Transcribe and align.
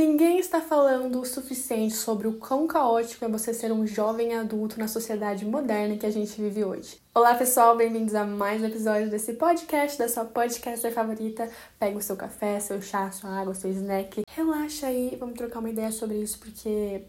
Ninguém 0.00 0.38
está 0.38 0.62
falando 0.62 1.20
o 1.20 1.26
suficiente 1.26 1.94
sobre 1.94 2.26
o 2.26 2.38
quão 2.38 2.66
caótico 2.66 3.22
é 3.22 3.28
você 3.28 3.52
ser 3.52 3.70
um 3.70 3.86
jovem 3.86 4.34
adulto 4.34 4.78
na 4.80 4.88
sociedade 4.88 5.44
moderna 5.44 5.98
que 5.98 6.06
a 6.06 6.10
gente 6.10 6.40
vive 6.40 6.64
hoje. 6.64 6.96
Olá 7.14 7.34
pessoal, 7.34 7.76
bem-vindos 7.76 8.14
a 8.14 8.24
mais 8.24 8.62
um 8.62 8.64
episódio 8.64 9.10
desse 9.10 9.34
podcast, 9.34 9.98
da 9.98 10.08
sua 10.08 10.24
podcaster 10.24 10.90
favorita. 10.90 11.50
Pega 11.78 11.98
o 11.98 12.00
seu 12.00 12.16
café, 12.16 12.58
seu 12.60 12.80
chá, 12.80 13.10
sua 13.10 13.28
água, 13.28 13.52
seu 13.52 13.70
snack, 13.72 14.22
relaxa 14.34 14.86
aí, 14.86 15.14
vamos 15.20 15.36
trocar 15.36 15.58
uma 15.58 15.68
ideia 15.68 15.92
sobre 15.92 16.16
isso 16.16 16.38
porque 16.38 17.02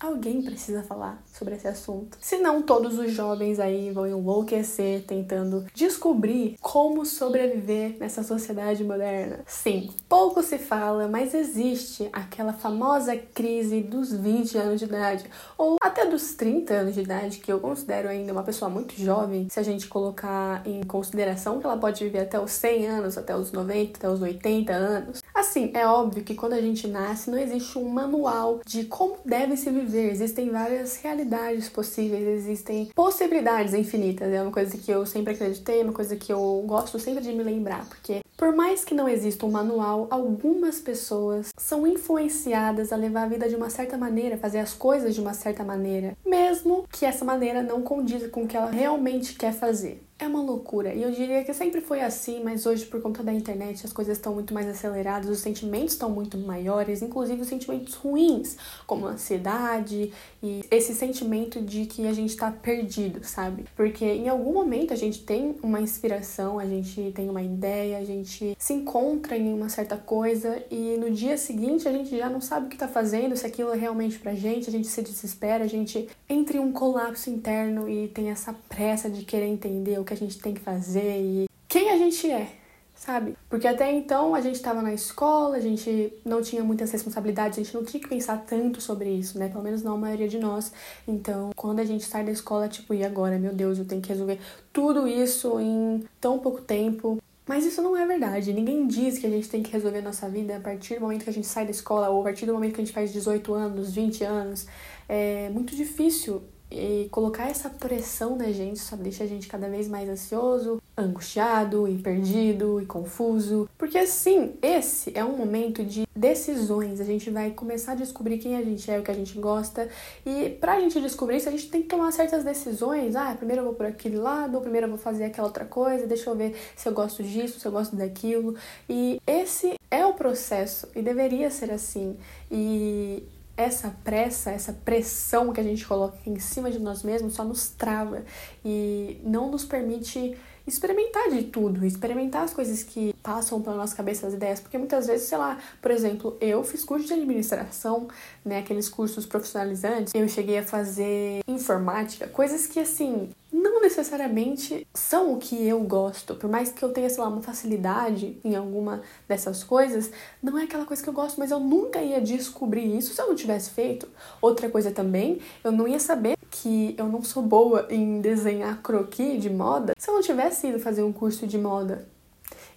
Alguém 0.00 0.40
precisa 0.40 0.80
falar 0.84 1.20
sobre 1.26 1.56
esse 1.56 1.66
assunto. 1.66 2.16
Senão, 2.20 2.62
todos 2.62 2.96
os 3.00 3.10
jovens 3.10 3.58
aí 3.58 3.90
vão 3.90 4.06
enlouquecer 4.06 5.02
tentando 5.04 5.66
descobrir 5.74 6.56
como 6.60 7.04
sobreviver 7.04 7.96
nessa 7.98 8.22
sociedade 8.22 8.84
moderna. 8.84 9.40
Sim, 9.44 9.90
pouco 10.08 10.40
se 10.40 10.56
fala, 10.56 11.08
mas 11.08 11.34
existe 11.34 12.08
aquela 12.12 12.52
famosa 12.52 13.16
crise 13.16 13.80
dos 13.80 14.12
20 14.12 14.56
anos 14.56 14.78
de 14.78 14.84
idade, 14.84 15.24
ou 15.56 15.76
até 15.82 16.06
dos 16.06 16.34
30 16.34 16.74
anos 16.74 16.94
de 16.94 17.00
idade, 17.00 17.38
que 17.38 17.52
eu 17.52 17.58
considero 17.58 18.08
ainda 18.08 18.32
uma 18.32 18.44
pessoa 18.44 18.70
muito 18.70 18.94
jovem, 18.94 19.48
se 19.50 19.58
a 19.58 19.64
gente 19.64 19.88
colocar 19.88 20.64
em 20.64 20.80
consideração 20.84 21.58
que 21.58 21.66
ela 21.66 21.76
pode 21.76 22.04
viver 22.04 22.20
até 22.20 22.38
os 22.38 22.52
100 22.52 22.86
anos, 22.86 23.18
até 23.18 23.36
os 23.36 23.50
90, 23.50 23.98
até 23.98 24.08
os 24.08 24.22
80 24.22 24.72
anos. 24.72 25.22
Assim, 25.34 25.72
é 25.74 25.84
óbvio 25.86 26.22
que 26.22 26.36
quando 26.36 26.52
a 26.52 26.60
gente 26.60 26.86
nasce, 26.86 27.30
não 27.30 27.38
existe 27.38 27.76
um 27.78 27.88
manual 27.88 28.60
de 28.64 28.84
como 28.84 29.16
deve 29.24 29.56
se 29.56 29.70
viver 29.70 29.87
existem 29.94 30.50
várias 30.50 30.96
realidades 31.02 31.68
possíveis, 31.68 32.26
existem 32.26 32.90
possibilidades 32.94 33.74
infinitas. 33.74 34.32
É 34.32 34.42
uma 34.42 34.52
coisa 34.52 34.76
que 34.76 34.90
eu 34.90 35.06
sempre 35.06 35.34
acreditei, 35.34 35.80
é 35.80 35.84
uma 35.84 35.92
coisa 35.92 36.16
que 36.16 36.32
eu 36.32 36.64
gosto 36.66 36.98
sempre 36.98 37.22
de 37.22 37.32
me 37.32 37.42
lembrar, 37.42 37.86
porque 37.86 38.20
por 38.36 38.54
mais 38.54 38.84
que 38.84 38.94
não 38.94 39.08
exista 39.08 39.44
um 39.44 39.50
manual, 39.50 40.06
algumas 40.10 40.80
pessoas 40.80 41.48
são 41.58 41.86
influenciadas 41.86 42.92
a 42.92 42.96
levar 42.96 43.24
a 43.24 43.28
vida 43.28 43.48
de 43.48 43.56
uma 43.56 43.68
certa 43.68 43.98
maneira, 43.98 44.38
fazer 44.38 44.60
as 44.60 44.72
coisas 44.72 45.14
de 45.14 45.20
uma 45.20 45.34
certa 45.34 45.64
maneira, 45.64 46.16
mesmo 46.24 46.84
que 46.90 47.04
essa 47.04 47.24
maneira 47.24 47.62
não 47.62 47.82
condiza 47.82 48.28
com 48.28 48.44
o 48.44 48.46
que 48.46 48.56
ela 48.56 48.70
realmente 48.70 49.34
quer 49.34 49.52
fazer. 49.52 50.07
É 50.20 50.26
uma 50.26 50.42
loucura. 50.42 50.92
E 50.92 51.00
eu 51.00 51.12
diria 51.12 51.44
que 51.44 51.54
sempre 51.54 51.80
foi 51.80 52.00
assim, 52.00 52.42
mas 52.42 52.66
hoje, 52.66 52.84
por 52.86 53.00
conta 53.00 53.22
da 53.22 53.32
internet, 53.32 53.86
as 53.86 53.92
coisas 53.92 54.16
estão 54.16 54.34
muito 54.34 54.52
mais 54.52 54.66
aceleradas, 54.66 55.30
os 55.30 55.38
sentimentos 55.38 55.92
estão 55.92 56.10
muito 56.10 56.36
maiores, 56.36 57.02
inclusive 57.02 57.40
os 57.40 57.46
sentimentos 57.46 57.94
ruins, 57.94 58.56
como 58.84 59.06
ansiedade 59.06 60.12
e 60.42 60.64
esse 60.72 60.92
sentimento 60.92 61.62
de 61.62 61.86
que 61.86 62.04
a 62.04 62.12
gente 62.12 62.36
tá 62.36 62.50
perdido, 62.50 63.22
sabe? 63.22 63.64
Porque 63.76 64.04
em 64.04 64.28
algum 64.28 64.52
momento 64.52 64.92
a 64.92 64.96
gente 64.96 65.22
tem 65.22 65.54
uma 65.62 65.80
inspiração, 65.80 66.58
a 66.58 66.66
gente 66.66 67.12
tem 67.14 67.30
uma 67.30 67.42
ideia, 67.42 67.98
a 67.98 68.04
gente 68.04 68.56
se 68.58 68.72
encontra 68.72 69.36
em 69.36 69.54
uma 69.54 69.68
certa 69.68 69.96
coisa 69.96 70.60
e 70.68 70.96
no 70.96 71.12
dia 71.12 71.38
seguinte 71.38 71.86
a 71.86 71.92
gente 71.92 72.18
já 72.18 72.28
não 72.28 72.40
sabe 72.40 72.66
o 72.66 72.68
que 72.68 72.76
tá 72.76 72.88
fazendo, 72.88 73.36
se 73.36 73.46
aquilo 73.46 73.72
é 73.72 73.76
realmente 73.76 74.18
pra 74.18 74.34
gente, 74.34 74.68
a 74.68 74.72
gente 74.72 74.88
se 74.88 75.00
desespera, 75.00 75.62
a 75.62 75.68
gente 75.68 76.08
entra 76.28 76.56
em 76.56 76.60
um 76.60 76.72
colapso 76.72 77.30
interno 77.30 77.88
e 77.88 78.08
tem 78.08 78.30
essa 78.30 78.52
pressa 78.68 79.08
de 79.08 79.24
querer 79.24 79.46
entender 79.46 80.00
o 80.00 80.07
que 80.08 80.14
a 80.14 80.16
gente 80.16 80.38
tem 80.38 80.54
que 80.54 80.60
fazer 80.60 81.20
e 81.20 81.48
quem 81.68 81.90
a 81.90 81.98
gente 81.98 82.30
é, 82.30 82.50
sabe? 82.94 83.36
Porque 83.48 83.68
até 83.68 83.92
então 83.92 84.34
a 84.34 84.40
gente 84.40 84.56
estava 84.56 84.80
na 84.80 84.92
escola, 84.92 85.56
a 85.56 85.60
gente 85.60 86.12
não 86.24 86.40
tinha 86.40 86.64
muitas 86.64 86.90
responsabilidades, 86.90 87.58
a 87.58 87.62
gente 87.62 87.74
não 87.74 87.84
tinha 87.84 88.02
que 88.02 88.08
pensar 88.08 88.38
tanto 88.38 88.80
sobre 88.80 89.10
isso, 89.10 89.38
né? 89.38 89.48
Pelo 89.48 89.62
menos 89.62 89.82
não 89.82 89.94
a 89.94 89.98
maioria 89.98 90.28
de 90.28 90.38
nós. 90.38 90.72
Então, 91.06 91.50
quando 91.54 91.80
a 91.80 91.84
gente 91.84 92.04
sai 92.04 92.24
da 92.24 92.32
escola, 92.32 92.68
tipo, 92.68 92.94
e 92.94 93.04
agora? 93.04 93.38
Meu 93.38 93.52
Deus, 93.52 93.78
eu 93.78 93.84
tenho 93.84 94.00
que 94.00 94.08
resolver 94.08 94.40
tudo 94.72 95.06
isso 95.06 95.60
em 95.60 96.04
tão 96.20 96.38
pouco 96.38 96.62
tempo. 96.62 97.18
Mas 97.46 97.64
isso 97.64 97.80
não 97.80 97.96
é 97.96 98.06
verdade. 98.06 98.52
Ninguém 98.52 98.86
diz 98.86 99.18
que 99.18 99.26
a 99.26 99.30
gente 99.30 99.48
tem 99.48 99.62
que 99.62 99.72
resolver 99.72 99.98
a 100.00 100.02
nossa 100.02 100.28
vida 100.28 100.56
a 100.56 100.60
partir 100.60 100.96
do 100.96 101.00
momento 101.00 101.24
que 101.24 101.30
a 101.30 101.32
gente 101.32 101.46
sai 101.46 101.64
da 101.64 101.70
escola 101.70 102.10
ou 102.10 102.20
a 102.20 102.24
partir 102.24 102.44
do 102.44 102.52
momento 102.52 102.74
que 102.74 102.80
a 102.82 102.84
gente 102.84 102.92
faz 102.92 103.10
18 103.10 103.54
anos, 103.54 103.92
20 103.92 104.22
anos. 104.24 104.66
É 105.08 105.48
muito 105.48 105.74
difícil 105.74 106.42
e 106.70 107.08
colocar 107.10 107.48
essa 107.48 107.70
pressão 107.70 108.36
na 108.36 108.52
gente 108.52 108.78
só 108.78 108.96
deixa 108.96 109.24
a 109.24 109.26
gente 109.26 109.48
cada 109.48 109.68
vez 109.68 109.88
mais 109.88 110.08
ansioso, 110.08 110.80
angustiado 110.96 111.88
e 111.88 111.96
perdido 111.98 112.80
e 112.80 112.86
confuso. 112.86 113.68
Porque 113.78 114.06
sim, 114.06 114.54
esse 114.60 115.12
é 115.16 115.24
um 115.24 115.36
momento 115.36 115.84
de 115.84 116.06
decisões. 116.14 117.00
A 117.00 117.04
gente 117.04 117.30
vai 117.30 117.50
começar 117.50 117.92
a 117.92 117.94
descobrir 117.94 118.38
quem 118.38 118.56
a 118.56 118.62
gente 118.62 118.90
é, 118.90 118.98
o 118.98 119.02
que 119.02 119.10
a 119.10 119.14
gente 119.14 119.38
gosta. 119.38 119.88
E 120.26 120.50
pra 120.60 120.80
gente 120.80 121.00
descobrir 121.00 121.36
isso, 121.36 121.48
a 121.48 121.52
gente 121.52 121.70
tem 121.70 121.82
que 121.82 121.88
tomar 121.88 122.12
certas 122.12 122.44
decisões. 122.44 123.16
Ah, 123.16 123.34
primeiro 123.34 123.62
eu 123.62 123.66
vou 123.66 123.74
por 123.74 123.86
aquele 123.86 124.16
lado, 124.16 124.60
primeiro 124.60 124.86
eu 124.86 124.90
vou 124.90 124.98
fazer 124.98 125.24
aquela 125.24 125.46
outra 125.46 125.64
coisa, 125.64 126.06
deixa 126.06 126.28
eu 126.28 126.36
ver 126.36 126.54
se 126.76 126.88
eu 126.88 126.92
gosto 126.92 127.22
disso, 127.22 127.60
se 127.60 127.66
eu 127.66 127.72
gosto 127.72 127.96
daquilo. 127.96 128.54
E 128.88 129.20
esse 129.26 129.74
é 129.90 130.04
o 130.04 130.12
processo 130.14 130.88
e 130.94 131.00
deveria 131.00 131.50
ser 131.50 131.70
assim. 131.70 132.16
E 132.50 133.22
essa 133.58 133.92
pressa, 134.04 134.52
essa 134.52 134.72
pressão 134.72 135.52
que 135.52 135.60
a 135.60 135.64
gente 135.64 135.84
coloca 135.84 136.16
em 136.24 136.38
cima 136.38 136.70
de 136.70 136.78
nós 136.78 137.02
mesmos 137.02 137.34
só 137.34 137.42
nos 137.42 137.68
trava 137.68 138.22
e 138.64 139.20
não 139.24 139.50
nos 139.50 139.64
permite 139.64 140.38
experimentar 140.64 141.30
de 141.30 141.44
tudo, 141.44 141.84
experimentar 141.84 142.42
as 142.44 142.52
coisas 142.52 142.84
que 142.84 143.12
passam 143.20 143.60
pela 143.60 143.74
nossa 143.74 143.96
cabeça, 143.96 144.28
as 144.28 144.34
ideias, 144.34 144.60
porque 144.60 144.78
muitas 144.78 145.06
vezes, 145.08 145.26
sei 145.26 145.38
lá, 145.38 145.58
por 145.82 145.90
exemplo, 145.90 146.36
eu 146.40 146.62
fiz 146.62 146.84
curso 146.84 147.06
de 147.06 147.14
administração, 147.14 148.06
né, 148.44 148.58
aqueles 148.58 148.88
cursos 148.88 149.26
profissionalizantes, 149.26 150.14
eu 150.14 150.28
cheguei 150.28 150.58
a 150.58 150.62
fazer 150.62 151.40
informática, 151.48 152.28
coisas 152.28 152.66
que 152.66 152.78
assim, 152.78 153.30
não 153.52 153.80
necessariamente 153.80 154.86
são 154.92 155.32
o 155.32 155.38
que 155.38 155.66
eu 155.66 155.80
gosto. 155.80 156.34
Por 156.34 156.50
mais 156.50 156.70
que 156.70 156.82
eu 156.82 156.92
tenha, 156.92 157.08
sei 157.08 157.22
lá, 157.22 157.28
uma 157.28 157.42
facilidade 157.42 158.38
em 158.44 158.54
alguma 158.54 159.02
dessas 159.26 159.64
coisas, 159.64 160.10
não 160.42 160.58
é 160.58 160.64
aquela 160.64 160.84
coisa 160.84 161.02
que 161.02 161.08
eu 161.08 161.14
gosto, 161.14 161.38
mas 161.38 161.50
eu 161.50 161.58
nunca 161.58 162.00
ia 162.00 162.20
descobrir 162.20 162.96
isso 162.96 163.14
se 163.14 163.20
eu 163.20 163.28
não 163.28 163.34
tivesse 163.34 163.70
feito. 163.70 164.08
Outra 164.40 164.68
coisa 164.68 164.90
também, 164.90 165.40
eu 165.64 165.72
não 165.72 165.88
ia 165.88 165.98
saber 165.98 166.36
que 166.50 166.94
eu 166.98 167.06
não 167.06 167.22
sou 167.22 167.42
boa 167.42 167.86
em 167.90 168.20
desenhar 168.20 168.80
croquis 168.82 169.40
de 169.40 169.50
moda 169.50 169.94
se 169.98 170.10
eu 170.10 170.14
não 170.14 170.22
tivesse 170.22 170.68
ido 170.68 170.78
fazer 170.78 171.02
um 171.02 171.12
curso 171.12 171.46
de 171.46 171.58
moda. 171.58 172.06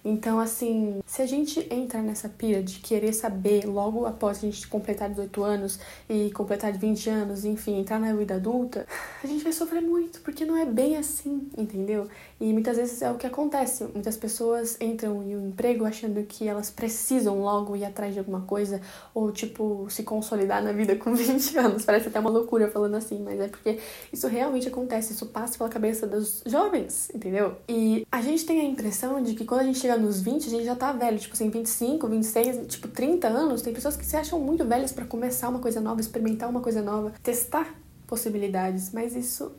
Então, 0.04 0.40
assim, 0.40 1.00
se 1.06 1.22
a 1.22 1.26
gente 1.26 1.64
entra 1.70 2.02
nessa 2.02 2.28
pira 2.28 2.60
de 2.60 2.80
querer 2.80 3.12
saber 3.12 3.64
logo 3.66 4.04
após 4.04 4.38
a 4.38 4.40
gente 4.40 4.66
completar 4.66 5.08
18 5.08 5.44
anos 5.44 5.78
e 6.08 6.30
completar 6.32 6.72
20 6.72 7.08
anos, 7.08 7.44
enfim, 7.44 7.78
entrar 7.78 8.00
na 8.00 8.12
vida 8.12 8.34
adulta, 8.34 8.86
a 9.22 9.26
gente 9.26 9.44
vai 9.44 9.52
sofrer 9.52 9.80
muito, 9.80 10.20
porque 10.20 10.44
não 10.44 10.56
é 10.56 10.66
bem 10.66 10.96
assim, 10.96 11.48
entendeu? 11.56 12.08
E 12.40 12.52
muitas 12.52 12.76
vezes 12.76 13.00
é 13.00 13.10
o 13.10 13.14
que 13.14 13.26
acontece. 13.26 13.84
Muitas 13.84 14.16
pessoas 14.16 14.76
entram 14.80 15.22
em 15.22 15.36
um 15.36 15.48
emprego 15.48 15.84
achando 15.84 16.20
que 16.24 16.48
elas 16.48 16.68
precisam 16.68 17.40
logo 17.40 17.76
ir 17.76 17.84
atrás 17.84 18.12
de 18.12 18.18
alguma 18.18 18.40
coisa 18.40 18.80
ou, 19.14 19.30
tipo, 19.30 19.86
se 19.88 20.02
consolidar 20.02 20.62
na 20.62 20.72
vida 20.72 20.96
com 20.96 21.14
20 21.14 21.58
anos. 21.58 21.84
Parece 21.84 22.08
até 22.08 22.18
uma 22.18 22.30
loucura 22.30 22.68
falando 22.68 22.96
assim, 22.96 23.22
mas 23.22 23.38
é 23.38 23.46
porque 23.46 23.78
isso 24.12 24.26
realmente 24.26 24.66
acontece, 24.66 25.12
isso 25.12 25.26
passa 25.26 25.56
pela 25.56 25.70
cabeça 25.70 26.08
dos 26.08 26.42
jovens, 26.44 27.08
entendeu? 27.14 27.54
E 27.68 28.04
a 28.10 28.20
gente 28.20 28.44
tem 28.44 28.60
a 28.60 28.64
impressão 28.64 29.22
de 29.22 29.34
que 29.34 29.44
quando 29.44 29.60
a 29.60 29.64
gente 29.64 29.78
chega 29.78 29.91
chega 29.92 29.96
nos 29.96 30.20
20, 30.20 30.46
a 30.46 30.50
gente 30.50 30.64
já 30.64 30.76
tá 30.76 30.92
velho. 30.92 31.18
Tipo 31.18 31.34
assim, 31.34 31.50
25, 31.50 32.08
26, 32.08 32.66
tipo 32.66 32.88
30 32.88 33.28
anos. 33.28 33.62
Tem 33.62 33.72
pessoas 33.72 33.96
que 33.96 34.04
se 34.04 34.16
acham 34.16 34.40
muito 34.40 34.64
velhas 34.64 34.92
para 34.92 35.04
começar 35.04 35.48
uma 35.48 35.58
coisa 35.58 35.80
nova, 35.80 36.00
experimentar 36.00 36.48
uma 36.48 36.60
coisa 36.60 36.82
nova, 36.82 37.12
testar 37.22 37.74
possibilidades. 38.06 38.90
Mas 38.92 39.14
isso 39.14 39.52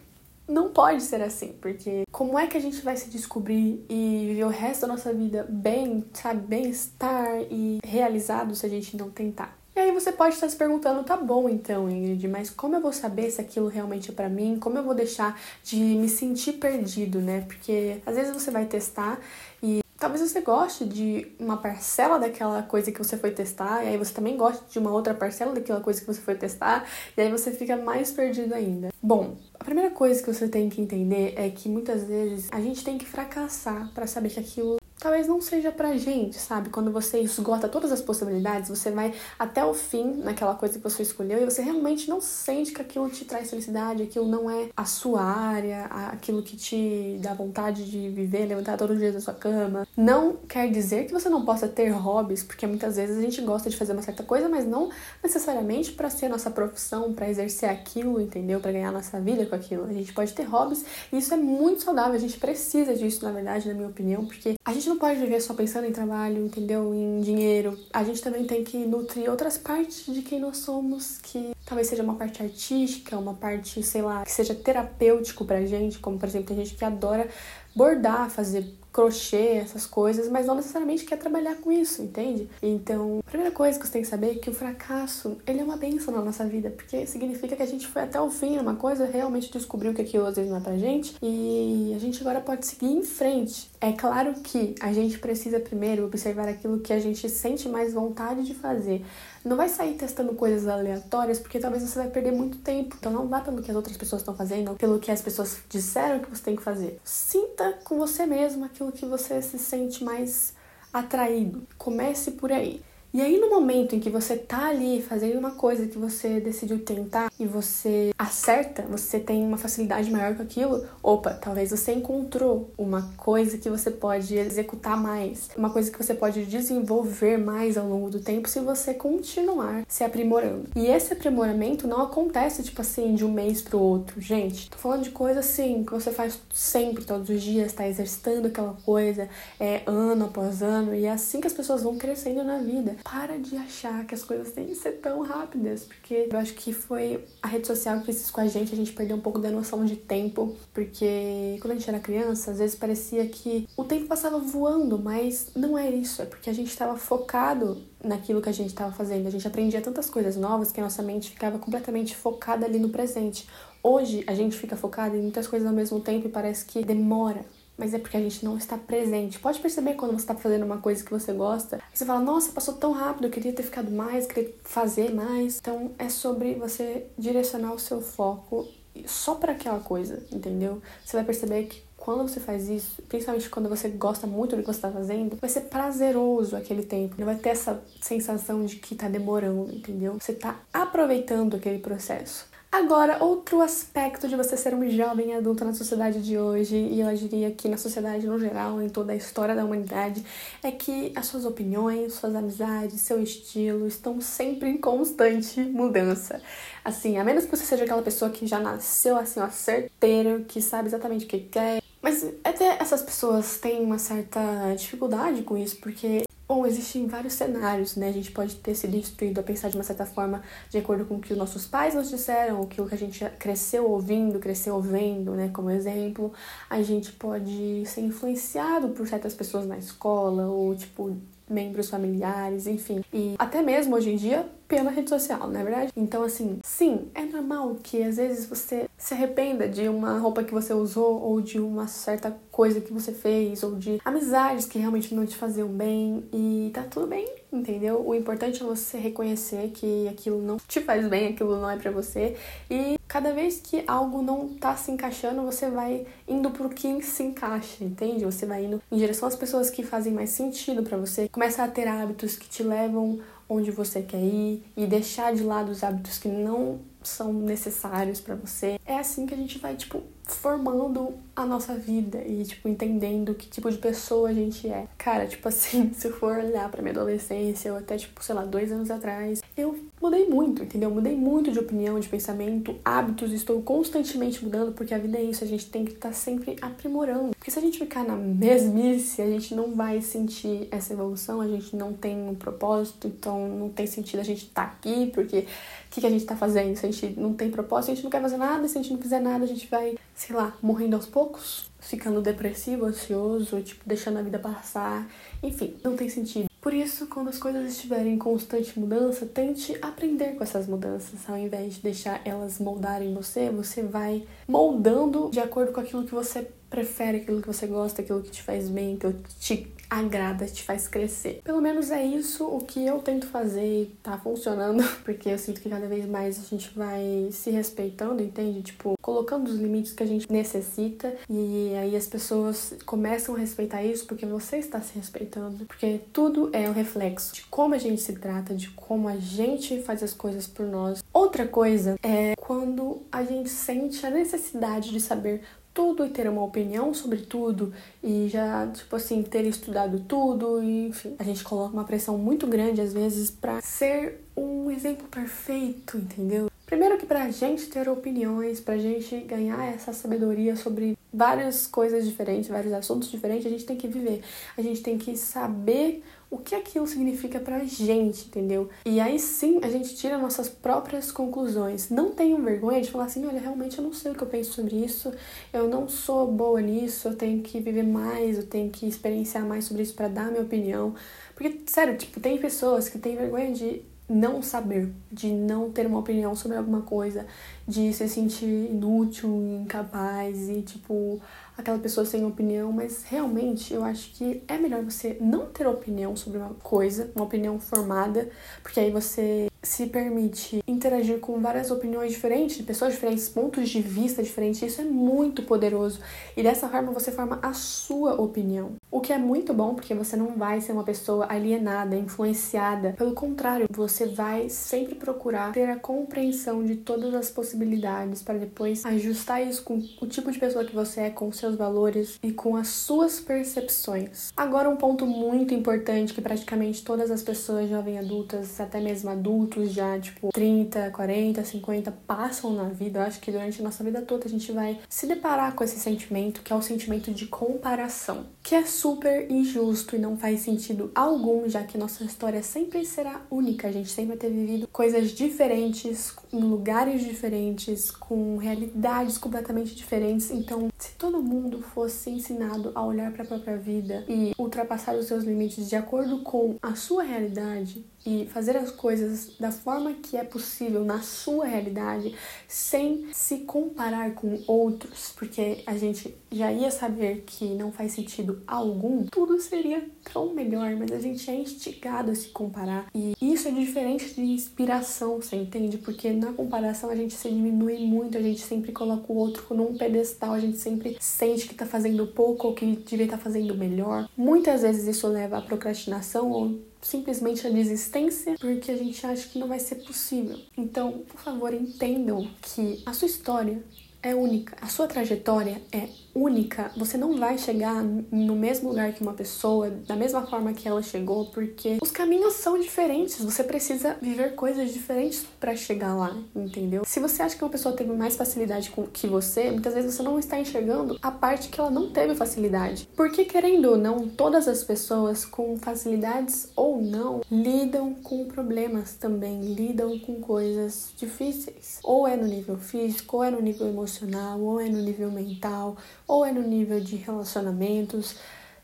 não 0.48 0.70
pode 0.70 1.04
ser 1.04 1.22
assim, 1.22 1.56
porque 1.62 2.04
como 2.12 2.38
é 2.38 2.48
que 2.48 2.58
a 2.58 2.60
gente 2.60 2.82
vai 2.82 2.98
se 2.98 3.10
descobrir 3.10 3.86
e 3.90 4.26
viver 4.28 4.44
o 4.44 4.50
resto 4.50 4.82
da 4.82 4.88
nossa 4.88 5.14
vida 5.14 5.46
bem, 5.50 6.04
sabe, 6.14 6.42
bem-estar 6.46 7.42
e 7.50 7.80
realizado 7.84 8.54
se 8.54 8.66
a 8.66 8.70
gente 8.70 8.98
não 8.98 9.10
tentar? 9.10 9.58
E 9.76 9.80
aí 9.80 9.92
você 9.92 10.12
pode 10.12 10.36
estar 10.36 10.48
se 10.48 10.56
perguntando, 10.56 11.04
tá 11.04 11.18
bom 11.18 11.50
então, 11.50 11.90
Ingrid, 11.90 12.28
mas 12.28 12.52
como 12.52 12.76
eu 12.76 12.82
vou 12.82 12.94
saber 12.94 13.32
se 13.32 13.42
aquilo 13.42 13.68
realmente 13.68 14.12
é 14.12 14.14
para 14.14 14.30
mim? 14.30 14.60
Como 14.60 14.78
eu 14.78 14.84
vou 14.84 14.94
deixar 14.94 15.40
de 15.64 15.78
me 15.78 16.08
sentir 16.08 16.54
perdido, 16.54 17.20
né? 17.20 17.42
Porque 17.42 18.00
às 18.06 18.16
vezes 18.16 18.32
você 18.32 18.52
vai 18.52 18.66
testar 18.66 19.20
e 19.64 19.83
Talvez 20.04 20.20
você 20.30 20.42
goste 20.42 20.84
de 20.84 21.32
uma 21.40 21.56
parcela 21.56 22.20
daquela 22.20 22.62
coisa 22.62 22.92
que 22.92 22.98
você 22.98 23.16
foi 23.16 23.32
testar, 23.32 23.86
e 23.86 23.88
aí 23.88 23.98
você 23.98 24.14
também 24.14 24.36
gosta 24.36 24.66
de 24.70 24.78
uma 24.78 24.92
outra 24.92 25.14
parcela 25.14 25.54
daquela 25.54 25.80
coisa 25.80 26.02
que 26.02 26.06
você 26.06 26.20
foi 26.20 26.36
testar, 26.36 26.86
e 27.16 27.22
aí 27.22 27.32
você 27.32 27.52
fica 27.52 27.78
mais 27.78 28.12
perdido 28.12 28.54
ainda. 28.54 28.90
Bom, 29.02 29.38
a 29.58 29.64
primeira 29.64 29.92
coisa 29.92 30.22
que 30.22 30.34
você 30.34 30.50
tem 30.50 30.68
que 30.70 30.82
entender 30.82 31.36
é 31.38 31.50
que 31.50 31.70
muitas 31.70 32.04
vezes 32.04 32.50
a 32.52 32.60
gente 32.60 32.84
tem 32.84 32.98
que 32.98 33.06
fracassar 33.06 33.94
para 33.94 34.06
saber 34.06 34.28
que 34.28 34.42
aquilo 34.42 34.76
talvez 35.04 35.28
não 35.28 35.42
seja 35.42 35.70
pra 35.70 35.98
gente, 35.98 36.38
sabe? 36.38 36.70
Quando 36.70 36.90
você 36.90 37.20
esgota 37.20 37.68
todas 37.68 37.92
as 37.92 38.02
possibilidades, 38.02 38.70
você 38.70 38.90
vai 38.90 39.14
até 39.38 39.64
o 39.66 39.74
fim 39.74 40.14
naquela 40.24 40.56
coisa 40.56 40.78
que 40.78 40.84
você 40.84 41.04
escolheu 41.04 41.42
e 41.42 41.46
você 41.46 41.62
realmente 41.62 42.10
não 42.10 42.22
sente 42.22 42.72
que 42.72 42.82
aquilo 42.82 43.10
te 43.10 43.26
traz 43.26 43.50
felicidade, 43.50 44.02
aquilo 44.02 44.26
não 44.26 44.50
é 44.50 44.70
a 44.78 44.86
sua 44.86 45.22
área, 45.22 45.88
aquilo 46.10 46.42
que 46.42 46.56
te 46.56 47.18
dá 47.22 47.34
vontade 47.34 47.84
de 47.84 48.08
viver, 48.10 48.46
levantar 48.46 48.78
todos 48.78 48.96
os 48.96 49.02
dias 49.02 49.14
da 49.14 49.20
sua 49.20 49.34
cama. 49.34 49.86
Não 49.98 50.38
quer 50.48 50.72
dizer 50.72 51.06
que 51.06 51.12
você 51.12 51.28
não 51.28 51.44
possa 51.44 51.68
ter 51.68 51.90
hobbies, 51.90 52.42
porque 52.42 52.66
muitas 52.66 52.96
vezes 52.96 53.18
a 53.18 53.22
gente 53.22 53.42
gosta 53.42 53.70
de 53.70 53.76
fazer 53.76 53.92
uma 53.92 54.02
certa 54.02 54.24
coisa, 54.24 54.48
mas 54.48 54.66
não 54.66 54.90
necessariamente 55.22 55.92
para 55.92 56.10
ser 56.10 56.30
nossa 56.30 56.50
profissão, 56.50 57.12
para 57.14 57.30
exercer 57.30 57.70
aquilo, 57.70 58.22
entendeu? 58.22 58.62
Para 58.62 58.72
ganhar 58.72 58.92
nossa 58.94 59.20
vida 59.20 59.46
com 59.46 59.56
aquilo. 59.56 59.84
A 59.84 59.92
gente 59.92 60.14
pode 60.14 60.32
ter 60.32 60.44
hobbies 60.44 60.86
e 61.12 61.18
isso 61.18 61.34
é 61.34 61.38
muito 61.38 61.84
saudável, 61.84 62.14
a 62.14 62.20
gente 62.20 62.40
precisa 62.40 62.96
disso, 62.96 63.26
na 63.26 63.32
verdade, 63.34 63.68
na 63.68 63.74
minha 63.74 63.90
opinião, 63.90 64.26
porque 64.26 64.56
a 64.64 64.72
gente 64.72 64.93
não 64.94 65.00
pode 65.00 65.20
viver 65.20 65.42
só 65.42 65.54
pensando 65.54 65.88
em 65.88 65.92
trabalho, 65.92 66.46
entendeu? 66.46 66.94
Em 66.94 67.20
dinheiro. 67.22 67.78
A 67.92 68.04
gente 68.04 68.22
também 68.22 68.46
tem 68.46 68.64
que 68.64 68.78
nutrir 68.78 69.30
outras 69.30 69.58
partes 69.58 70.06
de 70.14 70.22
quem 70.22 70.40
nós 70.40 70.58
somos, 70.58 71.18
que 71.18 71.52
talvez 71.66 71.88
seja 71.88 72.04
uma 72.04 72.16
parte 72.16 72.44
artística, 72.44 73.18
uma 73.18 73.34
parte, 73.34 73.82
sei 73.82 74.04
lá, 74.04 74.24
que 74.24 74.32
seja 74.32 74.54
terapêutico 74.54 75.46
pra 75.46 75.66
gente, 75.66 75.98
como 75.98 76.20
por 76.20 76.30
exemplo, 76.30 76.48
tem 76.48 76.58
gente 76.58 76.76
que 76.76 76.86
adora 76.86 77.28
bordar, 77.76 78.30
fazer 78.30 78.66
crochê, 78.94 79.58
essas 79.58 79.88
coisas, 79.88 80.30
mas 80.30 80.46
não 80.46 80.56
necessariamente 80.56 81.04
quer 81.04 81.18
trabalhar 81.18 81.56
com 81.56 81.72
isso, 81.72 82.04
entende? 82.04 82.48
Então, 82.62 83.22
a 83.26 83.30
primeira 83.30 83.52
coisa 83.52 83.80
que 83.80 83.88
você 83.88 83.94
tem 83.94 84.02
que 84.04 84.08
saber 84.08 84.32
é 84.32 84.36
que 84.36 84.52
o 84.52 84.54
fracasso, 84.54 85.36
ele 85.48 85.60
é 85.60 85.64
uma 85.64 85.76
benção 85.76 86.14
na 86.14 86.22
nossa 86.22 86.46
vida, 86.46 86.70
porque 86.70 87.08
significa 87.08 87.56
que 87.56 87.64
a 87.64 87.66
gente 87.66 87.88
foi 87.88 88.04
até 88.04 88.22
o 88.22 88.30
fim 88.30 88.56
numa 88.56 88.76
coisa, 88.76 89.06
realmente 89.08 89.52
descobriu 89.52 89.96
que 89.96 90.02
aquilo 90.04 90.28
às 90.28 90.36
vezes 90.36 90.52
não 90.52 90.60
é 90.60 90.62
pra 90.62 90.78
gente, 90.78 91.16
e 91.24 91.92
a 91.96 92.00
gente 92.00 92.22
agora 92.22 92.40
pode 92.40 92.68
seguir 92.68 92.86
em 92.86 93.02
frente. 93.02 93.72
É 93.82 93.92
claro 93.92 94.36
que 94.44 94.76
a 94.80 94.94
gente 94.94 95.18
precisa 95.18 95.60
primeiro 95.60 96.06
observar 96.06 96.48
aquilo 96.48 96.80
que 96.80 96.94
a 96.94 97.00
gente 97.00 97.28
sente 97.28 97.68
mais 97.68 97.94
vontade 97.94 98.44
de 98.44 98.54
fazer. 98.54 99.04
Não 99.44 99.58
vai 99.58 99.68
sair 99.68 99.96
testando 99.96 100.34
coisas 100.36 100.68
aleatórias, 100.68 101.40
porque 101.40 101.60
talvez 101.60 101.84
você 101.84 102.00
vai 102.00 102.10
perder 102.10 102.32
muito 102.32 102.60
tempo. 102.60 102.96
Então 102.98 103.12
não 103.12 103.28
vá 103.28 103.42
pelo 103.42 103.62
que 103.62 103.70
as 103.70 103.76
outras 103.76 103.98
pessoas 103.98 104.22
estão 104.22 104.36
fazendo, 104.36 104.76
pelo 104.76 105.00
que 105.00 105.12
as 105.12 105.22
pessoas 105.22 105.58
disseram 105.70 106.20
que 106.20 106.30
você 106.30 106.44
tem 106.44 106.56
que 106.56 106.64
fazer. 106.64 107.00
Sinta 107.04 107.80
com 107.84 107.98
você 107.98 108.26
mesmo 108.26 108.64
aquilo 108.64 108.92
que 108.92 109.06
você 109.06 109.42
se 109.42 109.60
sente 109.60 110.04
mais 110.04 110.54
atraído. 110.94 111.64
Comece 111.78 112.32
por 112.32 112.52
aí. 112.52 112.82
E 113.14 113.22
aí, 113.22 113.40
no 113.40 113.50
momento 113.50 113.96
em 113.96 114.00
que 114.00 114.10
você 114.10 114.36
tá 114.36 114.70
ali 114.70 115.02
fazendo 115.02 115.38
uma 115.38 115.52
coisa 115.52 115.86
que 115.86 116.00
você 116.00 116.40
decidiu 116.40 116.84
tentar 116.84 117.32
e 117.44 117.48
você 117.48 118.12
acerta, 118.18 118.84
você 118.84 119.20
tem 119.20 119.44
uma 119.46 119.58
facilidade 119.58 120.10
maior 120.10 120.36
com 120.36 120.44
aquilo, 120.44 120.86
opa, 121.02 121.32
talvez 121.32 121.72
você 121.72 121.94
encontrou 121.94 122.72
uma 122.78 123.14
coisa 123.18 123.58
que 123.58 123.70
você 123.70 123.92
pode 123.92 124.36
executar 124.36 125.00
mais, 125.00 125.50
uma 125.58 125.70
coisa 125.70 125.92
que 125.92 125.98
você 125.98 126.14
pode 126.14 126.46
desenvolver 126.46 127.38
mais 127.38 127.78
ao 127.78 127.88
longo 127.88 128.10
do 128.10 128.20
tempo 128.20 128.48
se 128.48 128.60
você 128.60 128.94
continuar 128.94 129.84
se 129.88 130.04
aprimorando. 130.04 130.70
E 130.76 130.88
esse 130.88 131.14
aprimoramento 131.14 131.88
não 131.88 132.02
acontece, 132.02 132.64
tipo 132.64 132.82
assim, 132.82 133.16
de 133.16 133.26
um 133.26 133.32
mês 133.32 133.62
pro 133.62 133.80
outro. 133.80 134.22
Gente, 134.22 134.70
tô 134.70 134.78
falando 134.78 135.04
de 135.04 135.12
coisa 135.12 135.42
assim, 135.42 135.84
que 135.84 135.92
você 135.92 136.12
faz 136.12 136.40
sempre, 136.54 137.04
todos 137.04 137.30
os 137.30 137.42
dias, 137.42 137.74
tá 137.74 137.88
exercitando 137.88 138.48
aquela 138.48 138.76
coisa, 138.86 139.30
é 139.60 139.82
ano 139.86 140.26
após 140.26 140.62
ano, 140.62 140.96
e 140.96 141.06
é 141.06 141.12
assim 141.12 141.42
que 141.42 141.48
as 141.48 141.54
pessoas 141.54 141.84
vão 141.84 141.98
crescendo 141.98 142.44
na 142.44 142.60
vida 142.60 142.96
para 143.04 143.38
de 143.38 143.56
achar 143.58 144.06
que 144.06 144.16
as 144.16 144.24
coisas 144.24 144.52
têm 144.52 144.68
que 144.68 144.76
ser 144.76 144.94
tão 144.94 145.22
rápidas, 145.22 145.84
porque 145.84 146.30
eu 146.32 146.40
acho 146.40 146.54
que 146.54 146.74
foi 146.74 147.24
a 147.42 147.48
rede 147.48 147.68
social 147.68 148.02
fez 148.02 148.22
isso 148.22 148.32
com 148.32 148.42
a 148.42 148.48
gente, 148.48 148.74
a 148.74 148.76
gente 148.76 148.94
perdeu 148.94 149.18
um 149.18 149.22
pouco 149.22 149.40
da 149.40 149.50
noção 149.50 149.86
de 149.86 149.96
tempo, 149.96 150.56
porque 150.74 151.58
quando 151.62 151.72
a 151.72 151.76
gente 151.76 151.90
era 151.90 152.00
criança, 152.00 152.52
às 152.52 152.60
vezes 152.60 152.76
parecia 152.76 153.26
que 153.28 153.68
o 153.76 153.84
tempo 153.84 154.06
passava 154.06 154.38
voando, 154.40 154.98
mas 155.00 155.52
não 155.56 155.78
é 155.78 155.90
isso, 155.90 156.22
é 156.22 156.26
porque 156.26 156.50
a 156.50 156.54
gente 156.54 156.70
estava 156.70 156.98
focado 156.98 157.82
naquilo 158.04 158.42
que 158.42 158.50
a 158.50 158.54
gente 158.54 158.70
estava 158.70 158.92
fazendo, 158.92 159.28
a 159.28 159.32
gente 159.32 159.48
aprendia 159.48 159.82
tantas 159.82 160.10
coisas 160.10 160.36
novas 160.36 160.72
que 160.72 160.80
a 160.80 160.84
nossa 160.84 161.02
mente 161.02 161.32
ficava 161.32 161.58
completamente 161.58 162.16
focada 162.16 162.66
ali 162.66 162.80
no 162.80 162.90
presente. 162.90 163.48
Hoje 163.82 164.24
a 164.28 164.34
gente 164.34 164.56
fica 164.56 164.78
focado 164.78 165.16
em 165.16 165.22
muitas 165.22 165.48
coisas 165.48 165.68
ao 165.68 165.74
mesmo 165.74 166.00
tempo 166.00 166.28
e 166.28 166.32
parece 166.32 166.66
que 166.66 166.84
demora 166.84 167.46
mas 167.78 167.94
é 167.94 168.00
porque 168.00 168.18
a 168.18 168.20
gente 168.20 168.44
não 168.46 168.58
está 168.58 168.78
presente. 168.78 169.40
Pode 169.40 169.60
perceber 169.60 169.96
quando 169.96 170.12
você 170.12 170.24
está 170.24 170.36
fazendo 170.36 170.66
uma 170.66 170.78
coisa 170.78 171.04
que 171.04 171.12
você 171.12 171.34
gosta, 171.34 171.82
você 171.94 172.06
fala, 172.06 172.20
nossa, 172.20 172.52
passou 172.52 172.76
tão 172.76 172.92
rápido, 172.92 173.26
eu 173.26 173.32
queria 173.32 173.54
ter 173.54 173.64
ficado 173.64 173.92
mais, 173.92 174.26
queria 174.26 174.54
fazer 174.64 175.14
mais. 175.14 175.60
Então 175.60 175.92
é 175.98 176.10
sobre 176.10 176.56
você 176.56 177.08
direcionar 177.18 177.74
o 177.74 177.80
seu 177.80 178.02
foco 178.02 178.68
só 179.06 179.36
para 179.36 179.54
aquela 179.54 179.80
coisa, 179.80 180.24
entendeu? 180.32 180.82
Você 181.04 181.18
vai 181.18 181.26
perceber 181.26 181.66
que 181.66 181.82
quando 181.98 182.28
você 182.28 182.40
faz 182.40 182.68
isso, 182.68 183.02
principalmente 183.04 183.50
quando 183.50 183.70
você 183.70 183.88
gosta 183.88 184.28
muito 184.28 184.58
do 184.58 184.62
que 184.62 184.68
você 184.68 184.78
está 184.78 184.92
fazendo, 184.92 185.38
vai 185.38 185.50
ser 185.50 185.62
prazeroso 185.62 186.56
aquele 186.56 186.84
tempo. 186.84 187.16
Não 187.18 187.26
vai 187.26 187.38
ter 187.38 187.50
essa 187.50 187.82
sensação 188.02 188.66
de 188.66 188.76
que 188.76 188.94
está 188.94 189.08
demorando, 189.08 189.74
entendeu? 189.74 190.18
Você 190.20 190.34
está 190.34 190.60
aproveitando 190.74 191.56
aquele 191.56 191.80
processo. 191.80 192.46
Agora, 192.74 193.24
outro 193.24 193.62
aspecto 193.62 194.28
de 194.28 194.36
você 194.36 194.58
ser 194.58 194.74
um 194.74 194.90
jovem 194.90 195.36
adulto 195.36 195.64
na 195.64 195.76
sociedade 195.76 196.20
de 196.24 196.40
hoje, 196.40 196.76
e 196.76 197.02
eu 197.02 197.14
diria 197.14 197.52
que 197.52 197.70
na 197.70 197.78
sociedade 197.78 198.26
no 198.26 198.40
geral, 198.40 198.82
em 198.82 198.90
toda 198.90 199.14
a 199.14 199.16
história 199.16 199.54
da 199.54 199.64
humanidade, 199.64 200.26
é 200.64 200.72
que 200.72 201.14
as 201.16 201.28
suas 201.28 201.46
opiniões, 201.46 202.14
suas 202.14 202.34
amizades, 202.36 203.00
seu 203.02 203.22
estilo 203.22 203.86
estão 203.86 204.20
sempre 204.20 204.70
em 204.70 204.78
constante 204.78 205.62
mudança. 205.62 206.42
Assim, 206.84 207.20
a 207.20 207.24
menos 207.24 207.46
que 207.46 207.52
você 207.56 207.64
seja 207.64 207.84
aquela 207.84 208.02
pessoa 208.02 208.32
que 208.32 208.48
já 208.48 208.58
nasceu 208.58 209.18
assim, 209.18 209.40
ó, 209.40 209.48
certeiro, 209.50 210.44
que 210.48 210.60
sabe 210.60 210.88
exatamente 210.88 211.26
o 211.26 211.28
que 211.28 211.42
quer. 211.42 211.80
Mas 212.02 212.26
até 212.44 212.78
essas 212.82 213.04
pessoas 213.04 213.60
têm 213.60 213.84
uma 213.84 214.00
certa 214.00 214.42
dificuldade 214.76 215.44
com 215.44 215.56
isso, 215.56 215.78
porque 215.78 216.24
Bom, 216.54 216.68
existem 216.68 217.08
vários 217.08 217.34
cenários, 217.34 217.96
né? 217.96 218.10
A 218.10 218.12
gente 218.12 218.32
pode 218.32 218.54
ter 218.58 218.76
sido 218.76 218.96
instruído 218.96 219.40
a 219.40 219.44
pensar 219.44 219.70
de 219.70 219.76
uma 219.76 219.84
certa 219.84 220.06
forma 220.06 220.44
de 220.70 220.78
acordo 220.78 221.04
com 221.04 221.16
o 221.16 221.20
que 221.20 221.34
os 221.34 221.38
nossos 221.40 221.66
pais 221.66 221.96
nos 221.96 222.12
disseram, 222.12 222.62
aquilo 222.62 222.88
que 222.88 222.94
a 222.94 222.98
gente 222.98 223.28
cresceu 223.40 223.90
ouvindo, 223.90 224.38
cresceu 224.38 224.80
vendo, 224.80 225.32
né? 225.32 225.50
Como 225.52 225.72
exemplo, 225.72 226.32
a 226.70 226.80
gente 226.84 227.12
pode 227.14 227.84
ser 227.88 228.02
influenciado 228.02 228.90
por 228.90 229.08
certas 229.08 229.34
pessoas 229.34 229.66
na 229.66 229.80
escola, 229.80 230.46
ou 230.46 230.76
tipo, 230.76 231.18
membros 231.50 231.90
familiares, 231.90 232.68
enfim. 232.68 233.04
E 233.14 233.36
até 233.38 233.62
mesmo 233.62 233.96
hoje 233.96 234.12
em 234.12 234.16
dia 234.16 234.46
pela 234.68 234.90
rede 234.90 235.10
social, 235.10 235.48
não 235.48 235.60
é 235.60 235.64
verdade? 235.64 235.92
Então, 235.96 236.24
assim, 236.24 236.58
sim, 236.64 237.08
é 237.14 237.24
normal 237.24 237.76
que 237.84 238.02
às 238.02 238.18
vezes 238.18 238.48
você 238.48 238.90
se 238.98 239.14
arrependa 239.14 239.68
de 239.68 239.88
uma 239.88 240.18
roupa 240.18 240.44
que 240.44 240.52
você 240.52 240.74
usou, 240.74 241.22
ou 241.22 241.42
de 241.42 241.60
uma 241.60 241.88
certa 241.88 242.36
coisa 242.50 242.82
que 242.82 242.92
você 242.92 243.12
fez, 243.12 243.62
ou 243.62 243.76
de 243.76 244.02
amizades 244.04 244.66
que 244.66 244.80
realmente 244.80 245.14
não 245.14 245.28
te 245.28 245.36
faziam 245.36 245.68
bem, 245.68 246.24
e 246.34 246.72
tá 246.74 246.82
tudo 246.84 247.06
bem, 247.06 247.28
entendeu? 247.52 248.04
O 248.04 248.16
importante 248.16 248.64
é 248.64 248.66
você 248.66 248.98
reconhecer 248.98 249.70
que 249.76 250.08
aquilo 250.08 250.42
não 250.42 250.58
te 250.68 250.80
faz 250.82 251.08
bem, 251.08 251.28
aquilo 251.28 251.60
não 251.60 251.70
é 251.70 251.78
para 251.78 251.92
você, 251.92 252.36
e 252.72 252.96
cada 253.14 253.32
vez 253.32 253.62
que 253.64 253.84
algo 253.86 254.24
não 254.24 254.50
tá 254.56 254.76
se 254.76 254.90
encaixando, 254.90 255.44
você 255.44 255.70
vai 255.70 256.04
indo 256.28 256.50
pro 256.50 256.68
que 256.68 257.00
se 257.04 257.22
encaixa, 257.22 257.84
entende? 257.84 258.26
Você 258.26 258.44
vai 258.44 258.66
indo 258.66 258.82
em 258.92 258.98
direção 258.98 259.28
às 259.28 259.36
pessoas 259.36 259.70
que 259.70 259.84
fazem 259.84 260.12
mais 260.12 260.32
sentido 260.32 260.82
para 260.82 260.98
você, 260.98 261.30
começa 261.30 261.64
a 261.64 261.68
ter 261.68 261.88
hábitos 261.88 262.36
que 262.36 262.50
te 262.50 262.64
levam 262.64 263.20
onde 263.48 263.70
você 263.70 264.02
quer 264.02 264.18
ir 264.18 264.66
e 264.76 264.88
deixar 264.88 265.32
de 265.32 265.44
lado 265.44 265.72
os 265.72 265.84
hábitos 265.84 266.18
que 266.18 266.28
não 266.28 266.80
são 267.04 267.32
necessários 267.32 268.20
para 268.20 268.34
você. 268.34 268.80
É 268.84 268.98
assim 268.98 269.28
que 269.28 269.36
a 269.36 269.38
gente 269.38 269.60
vai, 269.60 269.76
tipo, 269.76 270.02
formando 270.26 271.14
a 271.36 271.46
nossa 271.46 271.76
vida 271.76 272.22
e, 272.26 272.44
tipo, 272.44 272.68
entendendo 272.68 273.34
que 273.34 273.50
tipo 273.50 273.70
de 273.70 273.78
pessoa 273.78 274.30
a 274.30 274.34
gente 274.34 274.68
é. 274.68 274.88
Cara, 274.98 275.26
tipo 275.26 275.48
assim, 275.48 275.92
se 275.94 276.08
eu 276.08 276.14
for 276.14 276.38
olhar 276.38 276.70
pra 276.70 276.82
minha 276.82 276.94
adolescência 276.94 277.72
ou 277.72 277.80
até, 277.80 277.98
tipo, 277.98 278.24
sei 278.24 278.36
lá, 278.36 278.46
dois 278.46 278.72
anos 278.72 278.90
atrás, 278.92 279.42
eu 279.58 279.78
mudei 280.02 280.28
muito, 280.28 280.64
entendeu? 280.64 280.90
Mudei 280.92 281.16
muito 281.16 281.52
de 281.52 281.60
opinião, 281.60 282.00
de 282.00 282.08
pensamento, 282.08 282.76
hábitos, 282.84 283.32
estou 283.32 283.62
constantemente 283.62 284.44
mudando, 284.44 284.74
porque 284.74 284.94
a 284.94 284.98
vida 284.98 285.18
é 285.18 285.24
isso, 285.24 285.44
a 285.44 285.48
gente 285.48 285.70
tem 285.70 285.86
que 285.86 285.94
estar 285.94 286.10
tá 286.10 286.14
sempre 286.14 286.56
aprimorando. 286.62 287.32
Porque 287.36 287.50
se 287.50 287.58
a 287.58 287.62
gente 287.62 287.80
ficar 287.80 288.04
na 288.04 288.16
mesmice, 288.16 289.22
a 289.22 289.28
gente 289.28 289.56
não 289.56 289.76
vai 289.76 290.02
sentir 290.02 290.68
essa 290.72 290.94
evolução, 290.94 291.42
a 291.42 291.48
gente 291.48 291.76
não 291.76 291.94
tem 291.94 292.16
um 292.30 292.36
propósito, 292.36 293.08
então 293.08 293.48
não 293.50 293.70
tem 293.70 293.88
sentido 293.88 294.20
a 294.20 294.24
gente 294.24 294.46
estar 294.46 294.66
tá 294.66 294.72
aqui, 294.72 295.12
porque 295.14 295.40
o 295.40 295.46
que, 295.90 296.02
que 296.02 296.08
a 296.08 296.10
gente 296.10 296.26
tá 296.26 296.36
fazendo? 296.36 296.76
Se 296.76 296.86
a 296.86 296.92
gente 296.92 297.20
não 297.20 297.34
tem 297.34 297.50
propósito, 297.50 297.92
a 297.92 297.96
gente 297.96 298.04
não 298.04 298.12
quer 298.12 298.22
fazer 298.22 298.38
nada, 298.38 298.68
se 298.68 298.78
a 298.78 298.82
gente 298.82 298.94
não 298.94 299.02
fizer 299.02 299.20
nada, 299.20 299.44
a 299.44 299.48
gente 299.48 299.68
vai, 299.70 299.96
sei 300.16 300.36
lá, 300.36 300.56
morrendo 300.62 300.96
aos 300.96 301.06
poucos, 301.06 301.72
ficando 301.80 302.22
depressivo, 302.22 302.86
ansioso, 302.86 303.62
tipo, 303.62 303.84
deixando 303.86 304.20
a 304.20 304.22
vida 304.22 304.40
passar. 304.40 305.08
Enfim, 305.42 305.76
não 305.84 305.96
tem 305.96 306.10
sentido. 306.10 306.48
Por 306.62 306.74
isso, 306.74 307.08
quando 307.08 307.28
as 307.28 307.38
coisas 307.38 307.74
estiverem 307.74 308.14
em 308.14 308.18
constante 308.18 308.80
mudança, 308.80 309.26
tente 309.26 309.78
aprender 309.82 310.36
com 310.36 310.44
essas 310.44 310.66
mudanças. 310.66 311.20
Ao 311.28 311.38
invés 311.38 311.74
de 311.74 311.82
deixar 311.82 312.22
elas 312.24 312.58
moldarem 312.58 313.14
você, 313.14 313.50
você 313.50 313.84
vai 313.84 314.26
moldando 314.48 315.30
de 315.30 315.42
acordo 315.42 315.74
com 315.74 315.82
aquilo 315.82 316.06
que 316.06 316.16
você 316.16 316.48
prefere, 316.70 317.18
aquilo 317.18 317.42
que 317.42 317.48
você 317.48 317.68
gosta, 317.68 318.02
aquilo 318.02 318.22
que 318.22 318.32
te 318.32 318.42
faz 318.42 318.70
bem, 318.70 318.96
aquilo 318.96 319.14
que 319.14 319.36
te 319.36 319.74
agrada, 320.00 320.46
te 320.46 320.64
faz 320.64 320.88
crescer. 320.88 321.42
Pelo 321.44 321.62
menos 321.62 321.92
é 321.92 322.04
isso 322.04 322.46
o 322.46 322.60
que 322.60 322.86
eu 322.86 323.00
tento 323.00 323.28
fazer 323.28 323.84
e 323.84 323.86
tá 324.02 324.18
funcionando, 324.18 324.84
porque 325.04 325.30
eu 325.30 325.38
sinto 325.38 325.62
que 325.62 325.70
cada 325.70 325.88
vez 325.88 326.06
mais 326.06 326.40
a 326.40 326.44
gente 326.44 326.72
vai 326.76 327.30
se 327.32 327.50
respeitando, 327.50 328.22
entende? 328.22 328.62
Tipo, 328.62 328.98
colocando 329.02 329.48
os 329.48 329.56
limites 329.56 329.94
que 329.94 330.04
a 330.04 330.08
gente 330.08 330.32
necessita 330.32 331.14
e 331.30 331.74
aí 331.76 331.96
as 331.96 332.08
pessoas 332.08 332.76
começam 332.86 333.36
a 333.36 333.38
respeitar 333.38 333.84
isso 333.84 334.06
porque 334.06 334.26
você 334.26 334.58
está 334.58 334.82
se 334.82 334.96
respeitando, 334.96 335.66
porque 335.66 336.02
tudo 336.12 336.50
é 336.54 336.70
um 336.70 336.74
reflexo 336.74 337.34
de 337.34 337.44
como 337.46 337.74
a 337.74 337.78
gente 337.78 338.02
se 338.02 338.14
trata, 338.14 338.54
de 338.54 338.70
como 338.70 339.08
a 339.08 339.18
gente 339.18 339.82
faz 339.82 340.04
as 340.04 340.14
coisas 340.14 340.48
por 340.48 340.66
nós. 340.66 341.04
Outra 341.14 341.48
coisa 341.48 341.98
é 342.02 342.36
quando 342.36 343.02
a 343.12 343.24
gente 343.24 343.50
sente 343.50 344.06
a 344.06 344.10
necessidade 344.10 344.92
de 344.92 345.00
saber 345.00 345.42
tudo 345.74 346.06
e 346.06 346.10
ter 346.10 346.28
uma 346.30 346.44
opinião 346.44 346.94
sobre 346.94 347.20
tudo 347.20 347.74
e 348.04 348.28
já, 348.28 348.68
tipo 348.68 348.96
assim, 348.96 349.24
ter 349.24 349.46
estudado 349.46 350.00
tudo 350.08 350.62
e, 350.62 350.88
enfim, 350.88 351.16
a 351.18 351.24
gente 351.24 351.44
coloca 351.44 351.74
uma 351.74 351.84
pressão 351.84 352.18
muito 352.18 352.46
grande 352.46 352.82
às 352.82 352.94
vezes 352.94 353.32
para 353.32 353.62
ser 353.62 354.22
um 354.36 354.70
exemplo 354.70 355.08
perfeito, 355.08 355.98
entendeu? 355.98 356.50
Primeiro 356.66 356.98
que 356.98 357.06
pra 357.06 357.30
gente 357.30 357.68
ter 357.68 357.88
opiniões, 357.90 358.60
pra 358.60 358.78
gente 358.78 359.20
ganhar 359.22 359.74
essa 359.74 359.94
sabedoria 359.94 360.56
sobre 360.56 360.98
várias 361.14 361.68
coisas 361.68 362.06
diferentes, 362.06 362.50
vários 362.50 362.74
assuntos 362.74 363.12
diferentes, 363.12 363.46
a 363.46 363.50
gente 363.50 363.66
tem 363.66 363.78
que 363.78 363.88
viver. 363.88 364.24
A 364.58 364.62
gente 364.62 364.82
tem 364.82 364.98
que 364.98 365.16
saber 365.16 366.04
o 366.34 366.40
que 366.40 366.56
aquilo 366.56 366.88
significa 366.88 367.40
pra 367.40 367.64
gente, 367.64 368.26
entendeu? 368.26 368.68
E 368.84 369.00
aí 369.00 369.20
sim 369.20 369.60
a 369.62 369.70
gente 369.70 369.96
tira 369.96 370.18
nossas 370.18 370.50
próprias 370.50 371.12
conclusões. 371.12 371.92
Não 371.92 372.10
tenham 372.10 372.42
vergonha 372.42 372.82
de 372.82 372.90
falar 372.90 373.06
assim: 373.06 373.24
olha, 373.28 373.40
realmente 373.40 373.78
eu 373.78 373.84
não 373.84 373.94
sei 373.94 374.12
o 374.12 374.16
que 374.16 374.24
eu 374.24 374.28
penso 374.28 374.54
sobre 374.54 374.76
isso, 374.84 375.14
eu 375.54 375.68
não 375.68 375.88
sou 375.88 376.26
boa 376.26 376.60
nisso, 376.60 377.08
eu 377.08 377.16
tenho 377.16 377.44
que 377.44 377.60
viver 377.60 377.84
mais, 377.84 378.38
eu 378.38 378.48
tenho 378.48 378.72
que 378.72 378.88
experienciar 378.88 379.46
mais 379.46 379.66
sobre 379.66 379.84
isso 379.84 379.94
para 379.94 380.08
dar 380.08 380.32
minha 380.32 380.42
opinião. 380.42 380.96
Porque, 381.36 381.62
sério, 381.68 381.96
tipo, 381.98 382.20
tem 382.20 382.40
pessoas 382.40 382.90
que 382.90 382.98
têm 382.98 383.16
vergonha 383.16 383.52
de 383.52 383.84
não 384.08 384.42
saber, 384.42 384.92
de 385.12 385.32
não 385.32 385.72
ter 385.72 385.88
uma 385.88 386.00
opinião 386.00 386.36
sobre 386.36 386.58
alguma 386.58 386.82
coisa, 386.82 387.26
de 387.68 387.94
se 387.94 388.08
sentir 388.10 388.70
inútil, 388.70 389.30
incapaz 389.62 390.50
e, 390.50 390.62
tipo, 390.62 391.22
aquela 391.58 391.80
pessoa 391.80 392.06
sem 392.06 392.26
opinião, 392.26 392.72
mas 392.72 393.04
realmente 393.04 393.74
eu 393.74 393.84
acho 393.84 394.12
que 394.14 394.44
é 394.48 394.58
melhor 394.58 394.84
você 394.84 395.18
não 395.22 395.46
ter 395.48 395.66
opinião 395.68 396.16
sobre 396.16 396.40
uma 396.40 396.54
coisa, 396.56 397.12
uma 397.16 397.26
opinião 397.26 397.60
formada, 397.60 398.30
porque 398.62 398.80
aí 398.80 398.92
você 398.92 399.48
se 399.64 399.88
permite 399.88 400.62
interagir 400.68 401.20
com 401.20 401.40
várias 401.40 401.72
opiniões 401.72 402.12
diferentes, 402.12 402.58
de 402.58 402.64
pessoas 402.64 402.94
diferentes, 402.94 403.30
pontos 403.30 403.70
de 403.70 403.82
vista 403.82 404.22
diferentes. 404.22 404.62
Isso 404.62 404.82
é 404.82 404.84
muito 404.84 405.44
poderoso. 405.44 406.02
E 406.36 406.44
dessa 406.44 406.68
forma 406.68 406.92
você 406.92 407.12
forma 407.12 407.40
a 407.42 407.54
sua 407.54 408.22
opinião. 408.22 408.74
O 408.92 409.00
que 409.00 409.14
é 409.14 409.18
muito 409.18 409.54
bom, 409.54 409.74
porque 409.74 409.96
você 409.96 410.16
não 410.16 410.36
vai 410.36 410.62
ser 410.62 410.74
uma 410.74 410.84
pessoa 410.84 411.26
alienada, 411.30 411.96
influenciada. 411.96 412.94
Pelo 412.98 413.14
contrário, 413.14 413.68
você 413.72 414.06
vai 414.06 414.50
sempre 414.50 414.96
procurar 414.96 415.54
ter 415.54 415.70
a 415.70 415.78
compreensão 415.78 416.64
de 416.64 416.76
todas 416.76 417.14
as 417.14 417.30
possibilidades 417.30 418.22
para 418.22 418.38
depois 418.38 418.86
ajustar 418.86 419.42
isso 419.48 419.64
com 419.64 419.82
o 420.02 420.08
tipo 420.08 420.32
de 420.32 420.38
pessoa 420.38 420.66
que 420.66 420.76
você 420.76 421.02
é, 421.02 421.10
com 421.10 421.32
seus 421.32 421.56
valores 421.56 422.20
e 422.22 422.32
com 422.32 422.56
as 422.56 422.68
suas 422.68 423.20
percepções. 423.20 424.32
Agora, 424.36 424.70
um 424.70 424.76
ponto 424.76 425.06
muito 425.06 425.54
importante 425.54 426.14
que 426.14 426.22
praticamente 426.22 426.84
todas 426.84 427.10
as 427.10 427.24
pessoas 427.24 427.70
jovens 427.70 428.00
adultas, 428.00 428.60
até 428.60 428.80
mesmo 428.80 429.10
adultos, 429.10 429.53
adultos 429.54 429.74
já, 429.74 430.00
tipo, 430.00 430.30
30, 430.34 430.92
40, 430.92 431.44
50 431.44 431.92
passam 432.08 432.54
na 432.54 432.66
vida. 432.66 433.00
Eu 433.00 433.04
acho 433.04 433.20
que 433.20 433.32
durante 433.32 433.62
a 433.62 433.64
nossa 433.64 433.84
vida 433.84 434.02
toda 434.02 434.26
a 434.26 434.30
gente 434.30 434.52
vai 434.52 434.80
se 434.90 435.06
deparar 435.06 435.54
com 435.54 435.64
esse 435.64 435.80
sentimento, 435.80 436.42
que 436.42 436.52
é 436.52 436.56
o 436.56 436.62
sentimento 436.62 437.12
de 437.12 437.28
comparação, 437.28 438.26
que 438.44 438.54
é 438.54 438.66
super 438.66 439.32
injusto 439.32 439.96
e 439.96 440.00
não 440.00 440.18
faz 440.18 440.42
sentido 440.42 440.92
algum, 440.94 441.48
já 441.48 441.64
que 441.64 441.78
nossa 441.78 442.04
história 442.04 442.44
sempre 442.44 442.86
será 442.86 443.22
única. 443.32 443.70
A 443.70 443.72
gente 443.72 443.90
sempre 443.90 444.10
vai 444.10 444.18
ter 444.18 444.30
vivido 444.30 444.68
coisas 444.68 445.12
diferentes, 445.12 446.14
em 446.32 446.42
lugares 446.42 447.02
diferentes, 447.02 447.90
com 447.90 448.36
realidades 448.38 449.18
completamente 449.18 449.74
diferentes. 449.74 450.30
Então, 450.30 450.68
se 450.78 450.92
todo 450.96 451.24
mundo 451.24 451.62
fosse 451.62 452.10
ensinado 452.10 452.74
a 452.76 452.86
olhar 452.86 453.14
para 453.14 453.24
a 453.24 453.28
própria 453.28 453.58
vida 453.58 454.04
e 454.10 454.34
ultrapassar 454.38 454.94
os 454.96 455.06
seus 455.06 455.24
limites 455.24 455.70
de 455.70 455.78
acordo 455.78 456.20
com 456.20 456.58
a 456.62 456.76
sua 456.76 457.04
realidade, 457.04 457.86
e 458.06 458.28
fazer 458.28 458.58
as 458.58 458.70
coisas 458.70 459.38
da 459.40 459.52
forma 459.52 459.94
que 459.94 460.18
é 460.18 460.24
possível 460.24 460.84
na 460.84 461.02
sua 461.02 461.46
realidade, 461.46 462.14
sem 462.48 463.08
se 463.14 463.40
comparar 463.40 464.14
com 464.14 464.42
outros, 464.46 465.14
porque 465.16 465.64
a 465.66 465.78
gente 465.78 466.14
já 466.32 466.52
ia 466.52 466.70
saber 466.70 467.24
que 467.26 467.46
não 467.46 467.72
faz 467.72 467.94
sentido 467.94 468.33
algum, 468.48 469.06
tudo 469.06 469.40
seria 469.40 469.88
tão 470.12 470.34
melhor, 470.34 470.76
mas 470.76 470.92
a 470.92 471.00
gente 471.00 471.30
é 471.30 471.36
instigado 471.36 472.12
a 472.12 472.16
se 472.16 472.30
comparar. 472.30 472.88
E 472.94 473.14
isso 473.22 473.48
é 473.48 473.52
diferente 473.52 474.14
de 474.14 474.22
inspiração, 474.22 475.22
você 475.22 475.36
entende? 475.36 475.78
Porque 475.78 476.12
na 476.12 476.34
comparação 476.34 476.90
a 476.90 476.96
gente 476.96 477.14
se 477.14 477.30
diminui 477.30 477.80
muito, 477.86 478.18
a 478.18 478.22
gente 478.22 478.42
sempre 478.42 478.72
coloca 478.72 479.12
o 479.12 479.16
outro 479.16 479.56
num 479.56 479.78
pedestal, 479.78 480.34
a 480.34 480.40
gente 480.40 480.58
sempre 480.58 480.98
sente 481.00 481.48
que 481.48 481.56
tá 481.56 481.66
fazendo 481.66 482.08
pouco 482.08 482.48
ou 482.48 482.54
que 482.54 482.66
devia 482.66 483.06
estar 483.06 483.18
tá 483.18 483.24
fazendo 483.24 483.56
melhor. 483.56 484.10
Muitas 484.18 484.62
vezes 484.62 484.88
isso 484.88 485.08
leva 485.08 485.38
à 485.38 485.42
procrastinação 485.42 486.32
ou 486.32 486.60
simplesmente 486.82 487.48
a 487.48 487.50
desistência 487.50 488.36
porque 488.40 488.72
a 488.72 488.78
gente 488.78 489.06
acha 489.06 489.28
que 489.28 489.40
não 489.40 489.48
vai 489.48 489.60
ser 489.60 489.76
possível. 489.76 490.38
Então, 490.58 491.04
por 491.08 491.20
favor, 491.20 491.54
entendam 491.54 492.30
que 492.42 492.82
a 492.86 492.94
sua 492.94 493.08
história 493.08 493.64
é 494.02 494.14
única, 494.14 494.58
a 494.62 494.68
sua 494.68 494.86
trajetória 494.86 495.62
é 495.72 495.88
única, 496.16 496.72
você 496.78 496.98
não 496.98 497.18
vai 497.18 497.38
chegar 497.38 497.84
no 497.84 498.36
mesmo 498.36 498.70
lugar 498.70 498.94
que 498.94 499.02
uma 499.02 499.14
pessoa, 499.14 499.70
da 499.70 499.96
mesma 499.96 500.26
forma 500.26 500.54
que 500.54 500.68
ela 500.68 500.82
chegou, 500.82 501.28
porque 501.28 501.78
os 501.82 501.92
caminhos 501.92 502.34
são 502.36 502.60
diferentes, 502.60 503.20
você 503.20 503.44
precisa 503.44 503.98
viver 504.02 504.36
coisas 504.36 504.72
diferentes 504.72 505.26
para 505.40 505.56
chegar 505.56 505.96
lá, 505.96 506.16
entendeu? 506.36 506.84
Se 506.86 507.00
você 507.00 507.22
acha 507.22 507.36
que 507.36 507.44
uma 507.44 507.50
pessoa 507.50 507.76
teve 507.76 507.92
mais 507.94 508.16
facilidade 508.16 508.70
com 508.70 508.84
que 508.84 509.08
você, 509.08 509.52
muitas 509.52 509.74
vezes 509.74 509.96
você 509.96 510.04
não 510.04 510.20
está 510.20 510.40
enxergando 510.40 510.98
a 511.02 511.12
parte 511.12 511.50
que 511.50 511.60
ela 511.60 511.72
não 511.72 511.90
teve 511.90 512.16
facilidade. 512.16 512.88
Porque 512.96 513.26
querendo 513.26 513.72
ou 513.72 513.78
não, 513.78 514.08
todas 514.08 514.48
as 514.48 514.64
pessoas 514.64 515.26
com 515.26 515.58
facilidades 515.58 516.50
ou 516.56 516.82
não 516.82 517.22
lidam 517.32 517.94
com 517.96 518.26
problemas 518.26 518.94
também, 518.94 519.54
lidam 519.54 519.98
com 520.00 520.22
coisas 520.22 520.94
difíceis. 520.98 521.80
Ou 521.84 522.08
é 522.08 522.16
no 522.16 522.28
nível 522.28 522.58
físico, 522.58 523.18
ou 523.18 523.24
é 523.24 523.32
no 523.32 523.42
nível 523.42 523.68
emocional, 523.68 524.40
ou 524.40 524.60
é 524.60 524.70
no 524.70 524.82
nível 524.82 525.12
mental, 525.12 525.78
ou 526.08 526.26
é 526.26 526.32
no 526.32 526.42
nível 526.42 526.80
de 526.80 526.96
relacionamentos, 526.96 528.18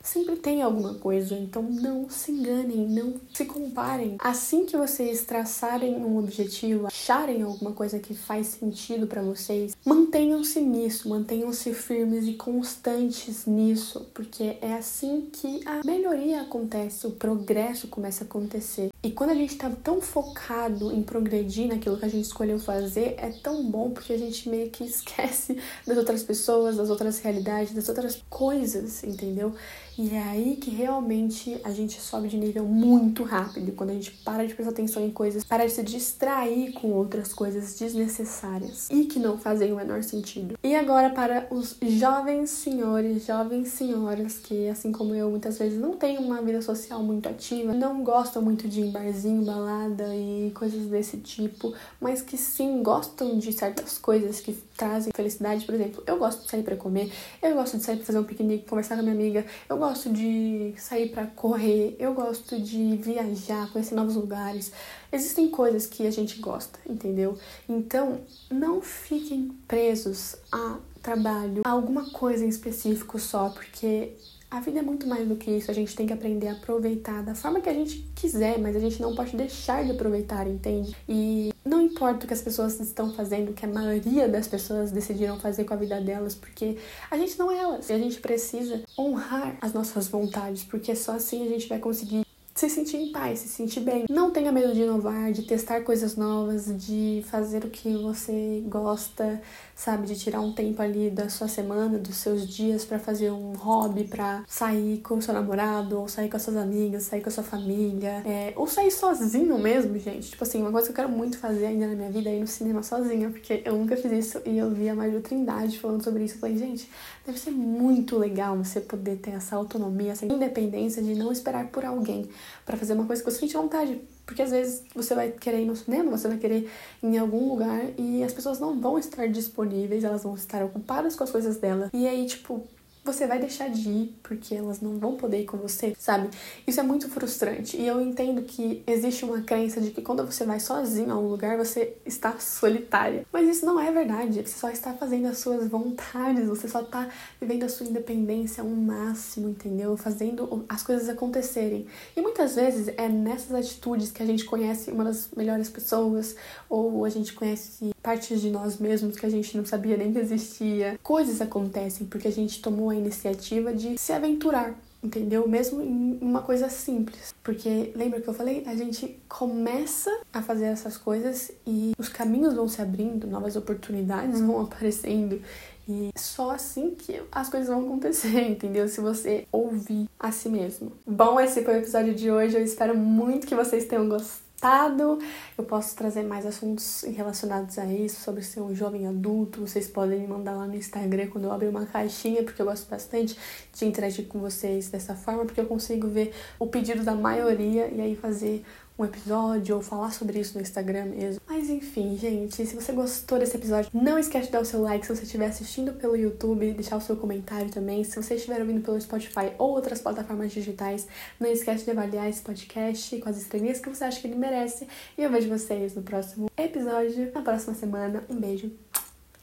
sempre 0.10 0.36
tem 0.38 0.64
alguma 0.64 0.96
coisa, 0.96 1.36
então 1.36 1.62
não 1.62 2.10
se 2.10 2.32
enganem, 2.32 2.88
não 2.88 3.14
se 3.32 3.46
comparem. 3.46 4.16
Assim 4.20 4.66
que 4.66 4.76
vocês 4.76 5.24
traçarem 5.24 5.96
um 5.96 6.18
objetivo, 6.18 6.88
acharem 6.88 7.44
alguma 7.44 7.74
coisa 7.74 8.00
que 8.00 8.16
faz 8.16 8.48
sentido 8.48 9.06
para 9.06 9.22
vocês, 9.22 9.76
mantenham-se 9.86 10.62
nisso, 10.62 11.08
mantenham-se 11.08 11.74
firmes 11.74 12.28
e 12.28 12.34
constantes 12.34 13.46
nisso, 13.46 14.08
porque 14.14 14.58
é 14.62 14.74
assim 14.74 15.30
que 15.32 15.62
a 15.66 15.86
melhoria 15.86 16.42
acontece, 16.42 17.06
o 17.06 17.12
progresso 17.12 17.88
começa 17.88 18.24
a 18.24 18.28
acontecer. 18.28 18.90
E 19.04 19.12
quando 19.12 19.30
a 19.30 19.36
gente 19.36 19.56
tá 19.56 19.72
tão 19.84 20.02
focado 20.02 20.92
em 20.92 21.04
progredir 21.04 21.68
naquilo 21.68 21.98
que 21.98 22.06
a 22.06 22.10
gente 22.10 22.26
escolheu 22.26 22.58
fazer, 22.58 23.16
é 23.18 23.30
tão 23.30 23.64
bom 23.64 23.92
porque 23.92 24.12
a 24.12 24.18
gente 24.18 24.50
meio 24.50 24.72
que 24.72 24.84
esquece 24.86 25.58
das 25.86 25.98
outras 25.98 26.24
pessoas, 26.24 26.78
das 26.78 26.90
outras 26.90 27.20
realidades, 27.20 27.74
das 27.74 27.88
outras 27.88 28.22
coisas, 28.28 29.04
entendeu? 29.04 29.54
E 30.00 30.16
é 30.16 30.24
aí 30.24 30.56
que 30.56 30.70
realmente 30.70 31.60
a 31.62 31.72
gente 31.72 32.00
sobe 32.00 32.30
de 32.30 32.38
nível 32.38 32.64
muito 32.64 33.22
rápido, 33.22 33.74
quando 33.74 33.90
a 33.90 33.94
gente 33.94 34.12
para 34.24 34.48
de 34.48 34.54
prestar 34.54 34.72
atenção 34.72 35.04
em 35.04 35.12
coisas, 35.12 35.44
para 35.44 35.66
de 35.66 35.74
se 35.74 35.84
distrair 35.84 36.72
com 36.72 36.94
outras 36.94 37.34
coisas 37.34 37.78
desnecessárias 37.78 38.90
e 38.90 39.04
que 39.04 39.20
não 39.20 39.38
fazem 39.38 39.74
o 39.74 39.76
menor 39.76 40.02
sentido. 40.02 40.58
E 40.64 40.74
agora 40.74 41.10
para 41.10 41.48
os 41.52 41.76
jovens 41.82 42.50
senhores, 42.50 43.26
jovens 43.26 43.74
senhoras 43.74 44.38
que, 44.38 44.70
assim 44.70 44.94
como 44.94 45.14
eu, 45.14 45.30
muitas 45.30 45.58
vezes 45.58 45.78
não 45.78 45.98
têm 45.98 46.18
uma 46.18 46.42
vida 46.42 46.62
social 46.62 47.04
muito 47.04 47.28
ativa, 47.28 47.74
não 47.74 48.02
gostam 48.02 48.42
muito 48.42 48.70
de 48.70 48.80
ir 48.80 48.92
barzinho, 48.92 49.44
balada 49.44 50.16
e 50.16 50.50
coisas 50.56 50.86
desse 50.86 51.18
tipo, 51.18 51.74
mas 52.00 52.22
que 52.22 52.38
sim 52.38 52.82
gostam 52.82 53.38
de 53.38 53.52
certas 53.52 53.98
coisas 53.98 54.40
que 54.40 54.58
trazem 54.80 55.12
felicidade. 55.14 55.66
Por 55.66 55.76
exemplo, 55.76 56.02
eu 56.08 56.18
gosto 56.18 56.44
de 56.44 56.50
sair 56.50 56.64
para 56.64 56.78
comer, 56.78 57.12
eu 57.44 57.54
gosto 57.54 57.78
de 57.78 57.84
sair 57.84 57.98
para 57.98 58.06
fazer 58.06 58.20
um 58.20 58.24
piquenique, 58.24 58.66
conversar 58.66 58.96
com 58.96 59.02
a 59.02 59.04
minha 59.04 59.14
amiga, 59.14 59.46
eu 59.68 59.78
gosto 59.78 60.10
de 60.10 60.74
sair 60.78 61.10
para 61.10 61.28
correr, 61.28 61.98
eu 62.00 62.14
gosto 62.14 62.60
de 62.60 62.96
viajar, 62.96 63.70
conhecer 63.74 63.94
novos 63.94 64.16
lugares. 64.16 64.72
Existem 65.12 65.50
coisas 65.50 65.86
que 65.86 66.08
a 66.08 66.12
gente 66.12 66.40
gosta, 66.40 66.80
entendeu? 66.88 67.38
Então, 67.68 68.22
não 68.50 68.82
fiquem 68.82 69.52
presos 69.68 70.38
a 70.50 70.78
trabalho, 71.04 71.64
a 71.66 71.70
alguma 71.70 72.10
coisa 72.12 72.46
em 72.46 72.50
específico 72.50 73.20
só, 73.20 73.50
porque 73.50 74.14
a 74.50 74.60
vida 74.60 74.80
é 74.80 74.82
muito 74.82 75.06
mais 75.06 75.28
do 75.28 75.36
que 75.36 75.52
isso, 75.52 75.70
a 75.70 75.74
gente 75.74 75.96
tem 75.96 76.08
que 76.08 76.14
aprender 76.14 76.48
a 76.48 76.54
aproveitar 76.54 77.22
da 77.22 77.36
forma 77.36 77.62
que 77.62 77.70
a 77.70 77.74
gente 77.74 78.00
quiser, 78.16 78.58
mas 78.58 78.76
a 78.76 78.80
gente 78.80 79.02
não 79.02 79.14
pode 79.14 79.36
deixar 79.36 79.84
de 79.84 79.92
aproveitar, 79.92 80.48
entende? 80.48 80.96
E 81.08 81.54
não 81.70 81.82
importa 81.84 82.26
o 82.26 82.28
que 82.28 82.34
as 82.34 82.42
pessoas 82.42 82.80
estão 82.80 83.14
fazendo, 83.14 83.52
o 83.52 83.54
que 83.54 83.64
a 83.64 83.70
maioria 83.70 84.28
das 84.28 84.48
pessoas 84.48 84.92
decidiram 84.92 85.40
fazer 85.40 85.64
com 85.66 85.74
a 85.76 85.78
vida 85.78 86.02
delas, 86.02 86.34
porque 86.34 86.78
a 87.12 87.16
gente 87.16 87.38
não 87.38 87.52
é 87.52 87.60
elas. 87.60 87.90
E 87.90 87.94
a 87.94 87.98
gente 87.98 88.20
precisa 88.20 88.84
honrar 88.98 89.56
as 89.62 89.72
nossas 89.72 90.08
vontades, 90.08 90.64
porque 90.64 90.96
só 90.96 91.14
assim 91.14 91.46
a 91.46 91.50
gente 91.50 91.70
vai 91.70 91.78
conseguir 91.78 92.26
se 92.60 92.70
sentir 92.70 92.98
em 92.98 93.12
paz, 93.12 93.40
se 93.40 93.48
sentir 93.48 93.80
bem. 93.80 94.06
Não 94.10 94.32
tenha 94.32 94.52
medo 94.52 94.74
de 94.74 94.82
inovar, 94.82 95.32
de 95.32 95.44
testar 95.44 95.82
coisas 95.82 96.18
novas, 96.18 96.66
de 96.78 97.24
fazer 97.30 97.64
o 97.64 97.70
que 97.70 97.96
você 97.96 98.62
gosta, 98.68 99.42
sabe? 99.74 100.06
De 100.08 100.20
tirar 100.20 100.42
um 100.42 100.52
tempo 100.52 100.82
ali 100.82 101.10
da 101.10 101.30
sua 101.30 101.48
semana, 101.48 101.98
dos 101.98 102.18
seus 102.18 102.46
dias 102.46 102.84
para 102.84 103.00
fazer 103.00 103.32
um 103.32 103.54
hobby, 103.54 104.04
para 104.04 104.44
sair 104.46 104.98
com 104.98 105.22
seu 105.22 105.34
namorado, 105.34 105.98
ou 105.98 106.10
sair 106.10 106.30
com 106.30 106.36
as 106.36 106.44
suas 106.44 106.58
amigas, 106.58 107.04
sair 107.04 107.22
com 107.22 107.30
a 107.30 107.32
sua 107.32 107.46
família, 107.46 108.22
é, 108.26 108.52
ou 108.58 108.68
sair 108.68 108.92
sozinho 108.92 109.58
mesmo, 109.58 109.98
gente. 109.98 110.32
Tipo 110.32 110.44
assim, 110.44 110.62
uma 110.62 110.72
coisa 110.72 110.88
que 110.88 110.92
eu 110.92 110.96
quero 110.96 111.10
muito 111.10 111.38
fazer 111.38 111.68
ainda 111.68 111.88
na 111.88 111.96
minha 111.96 112.12
vida 112.12 112.30
é 112.30 112.36
ir 112.36 112.42
no 112.42 112.48
cinema 112.48 112.84
sozinha, 112.84 113.30
porque 113.30 113.62
eu 113.64 113.78
nunca 113.78 113.96
fiz 113.96 114.12
isso 114.12 114.42
e 114.46 114.58
eu 114.58 114.70
vi 114.70 114.90
a 114.90 114.96
Maria 114.96 115.22
Trindade 115.22 115.80
falando 115.80 116.04
sobre 116.04 116.26
isso. 116.26 116.36
Eu 116.36 116.40
falei, 116.40 116.58
gente, 116.58 116.90
deve 117.26 117.40
ser 117.40 117.52
muito 117.52 118.18
legal 118.18 118.58
você 118.58 118.82
poder 118.82 119.16
ter 119.16 119.32
essa 119.32 119.56
autonomia, 119.56 120.12
essa 120.12 120.26
independência 120.26 121.02
de 121.02 121.16
não 121.16 121.32
esperar 121.32 121.68
por 121.68 121.86
alguém 121.86 122.28
para 122.66 122.78
fazer 122.78 122.94
uma 122.94 123.06
coisa 123.06 123.24
que 123.24 123.30
você 123.30 123.40
sente 123.40 123.54
vontade 123.54 124.02
Porque 124.26 124.42
às 124.42 124.52
vezes 124.52 124.84
você 124.96 125.16
vai 125.16 125.32
querer 125.32 125.62
ir 125.62 125.66
no 125.66 125.76
cinema, 125.76 126.12
você 126.12 126.28
vai 126.28 126.38
querer 126.38 126.70
ir 127.04 127.08
em 127.08 127.18
algum 127.18 127.50
lugar 127.50 127.82
e 127.98 128.24
as 128.24 128.34
pessoas 128.34 128.60
não 128.60 128.80
vão 128.80 128.98
estar 128.98 129.28
disponíveis, 129.28 130.04
elas 130.04 130.24
vão 130.24 130.36
estar 130.36 130.64
ocupadas 130.64 131.16
com 131.16 131.24
as 131.24 131.32
coisas 131.32 131.58
dela. 131.58 131.90
E 131.94 132.08
aí, 132.08 132.26
tipo, 132.26 132.68
você 133.04 133.26
vai 133.26 133.40
deixar 133.40 133.70
de 133.70 133.90
ir 133.90 134.20
porque 134.22 134.54
elas 134.54 134.82
não 134.82 134.98
vão 134.98 135.16
poder 135.16 135.42
ir 135.42 135.46
com 135.46 135.58
você, 135.58 135.96
sabe? 135.98 136.30
Isso 136.68 136.80
é 136.80 136.84
muito 136.84 137.10
frustrante. 137.10 137.78
E 137.78 137.88
eu 137.88 138.00
entendo 138.02 138.44
que 138.44 138.84
existe 138.86 139.26
uma 139.26 139.42
crença 139.42 139.82
de 139.82 139.92
que 139.92 140.02
quando 140.02 140.26
você 140.26 140.46
vai 140.46 140.60
sozinho 140.60 141.12
a 141.12 141.18
um 141.18 141.28
lugar, 141.28 141.58
você 141.58 141.96
está 142.06 142.40
solitária. 142.40 143.26
Mas 143.32 143.48
isso 143.48 143.66
não 143.66 143.80
é 143.80 143.92
verdade. 143.92 144.42
Você 144.42 144.58
só 144.58 144.70
está 144.70 144.94
fazendo 144.94 145.28
as 145.28 145.38
suas 145.38 145.68
vontades, 145.68 146.48
você 146.48 146.68
só 146.68 146.82
está 146.82 147.10
vivendo 147.40 147.64
a 147.64 147.70
sua 147.70 147.88
independência 147.88 148.64
ao 148.64 148.70
máximo, 148.70 149.50
entendeu? 149.50 149.96
Fazendo 149.98 150.66
as 150.68 150.84
coisas 150.84 151.10
acontecerem. 151.10 151.88
E 152.16 152.22
muitas 152.22 152.56
vezes 152.56 152.94
é 152.98 153.08
nessas 153.08 153.54
atitudes 153.54 154.12
que 154.12 154.22
a 154.22 154.26
gente 154.26 154.46
conhece 154.46 154.92
uma 154.92 155.04
das 155.04 155.30
melhores 155.36 155.70
pessoas, 155.70 156.36
ou 156.70 157.06
a 157.06 157.10
gente 157.10 157.34
conhece 157.34 157.92
partes 158.02 158.42
de 158.42 158.50
nós 158.50 158.78
mesmos 158.78 159.18
que 159.18 159.26
a 159.26 159.30
gente 159.30 159.56
não 159.58 159.66
sabia 159.66 159.98
nem 159.98 160.12
que 160.12 160.20
existia. 160.20 161.00
Coisas 161.04 161.42
acontecem 161.42 162.08
porque 162.08 162.28
a 162.28 162.32
gente 162.32 162.62
tomou 162.62 162.90
a 162.90 162.96
iniciativa 162.96 163.74
de 163.74 163.98
se 163.98 164.12
aventurar, 164.12 164.76
entendeu? 165.04 165.48
Mesmo 165.48 165.82
em 165.82 166.18
uma 166.22 166.42
coisa 166.42 166.70
simples. 166.70 167.34
Porque 167.44 167.92
lembra 167.96 168.22
que 168.22 168.28
eu 168.28 168.34
falei? 168.34 168.64
A 168.66 168.76
gente 168.76 169.20
começa 169.28 170.12
a 170.34 170.42
fazer 170.42 170.66
essas 170.66 170.98
coisas 170.98 171.52
e 171.66 171.94
os 171.98 172.10
caminhos 172.10 172.54
vão 172.54 172.68
se 172.68 172.82
abrindo, 172.82 173.28
novas 173.28 173.56
oportunidades 173.56 174.42
vão 174.42 174.62
aparecendo. 174.62 175.42
E 175.88 176.12
só 176.16 176.52
assim 176.52 176.92
que 176.92 177.20
as 177.32 177.50
coisas 177.50 177.68
vão 177.68 177.84
acontecer, 177.86 178.42
entendeu? 178.48 178.88
Se 178.88 179.02
você 179.02 179.48
ouvir 179.52 180.08
a 180.20 180.32
si 180.32 180.48
mesmo. 180.48 180.92
Bom, 181.06 181.40
esse 181.40 181.64
foi 181.64 181.76
o 181.76 181.78
episódio 181.78 182.14
de 182.14 182.30
hoje. 182.30 182.56
Eu 182.56 182.64
espero 182.64 182.96
muito 182.96 183.48
que 183.48 183.56
vocês 183.56 183.86
tenham 183.86 184.08
gostado 184.08 184.49
gostado. 184.60 185.20
Eu 185.58 185.64
posso 185.64 185.96
trazer 185.96 186.24
mais 186.24 186.46
assuntos 186.46 187.06
relacionados 187.16 187.80
a 187.80 187.86
isso, 187.86 188.22
sobre 188.22 188.44
ser 188.44 188.60
um 188.60 188.76
jovem 188.76 189.08
adulto. 189.08 189.62
Vocês 189.62 189.88
podem 189.88 190.20
me 190.20 190.28
mandar 190.28 190.54
lá 190.54 190.68
no 190.68 190.76
Instagram 190.76 191.28
quando 191.28 191.46
eu 191.46 191.52
abrir 191.52 191.70
uma 191.70 191.86
caixinha, 191.86 192.44
porque 192.44 192.62
eu 192.62 192.66
gosto 192.66 192.90
bastante 192.90 193.38
de 193.74 193.86
interagir 193.86 194.28
com 194.28 194.40
vocês 194.40 194.90
dessa 194.90 195.16
forma, 195.16 195.46
porque 195.46 195.62
eu 195.62 195.66
consigo 195.66 196.08
ver 196.08 196.34
o 196.60 196.68
pedido 196.68 197.04
da 197.04 197.16
maioria 197.16 197.88
e 197.88 198.02
aí 198.02 198.16
fazer 198.16 198.64
um 199.00 199.06
episódio 199.06 199.78
ou 199.78 199.82
falar 199.82 200.12
sobre 200.12 200.40
isso 200.40 200.56
no 200.56 200.62
Instagram 200.62 201.06
mesmo. 201.06 201.42
Mas 201.48 201.70
enfim, 201.70 202.18
gente, 202.18 202.66
se 202.66 202.76
você 202.76 202.92
gostou 202.92 203.40
desse 203.40 203.56
episódio, 203.56 203.90
não 203.94 204.20
esquece 204.20 204.48
de 204.48 204.52
dar 204.52 204.62
o 204.62 204.66
seu 204.66 204.82
like 204.82 205.06
se 205.06 205.16
você 205.16 205.24
estiver 205.24 205.48
assistindo 205.48 205.94
pelo 205.94 206.18
YouTube, 206.18 206.74
deixar 206.74 206.98
o 206.98 207.02
seu 207.02 207.16
comentário 207.16 207.72
também. 207.72 208.04
Se 208.04 208.22
você 208.22 208.36
estiver 208.36 208.60
ouvindo 208.60 208.82
pelo 208.82 209.00
Spotify 209.00 209.54
ou 209.58 209.72
outras 209.72 210.02
plataformas 210.02 210.52
digitais, 210.52 211.08
não 211.40 211.50
esquece 211.50 211.86
de 211.86 211.92
avaliar 211.92 212.30
esse 212.30 212.42
podcast 212.42 213.18
com 213.20 213.30
as 213.30 213.38
estrelinhas 213.38 213.80
que 213.80 213.90
você 213.90 214.04
acha 214.04 214.20
que 214.20 214.28
ele 214.28 214.36
merece. 214.36 214.88
E 215.18 215.24
eu 215.24 215.32
vejo 215.32 215.48
vocês 215.48 215.96
no 215.96 216.02
próximo 216.02 216.52
episódio, 216.58 217.32
na 217.34 217.42
próxima 217.42 217.74
semana. 217.74 218.24
Um 218.30 218.36
beijo 218.36 218.70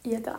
e 0.05 0.15
até 0.15 0.31
lá! 0.31 0.35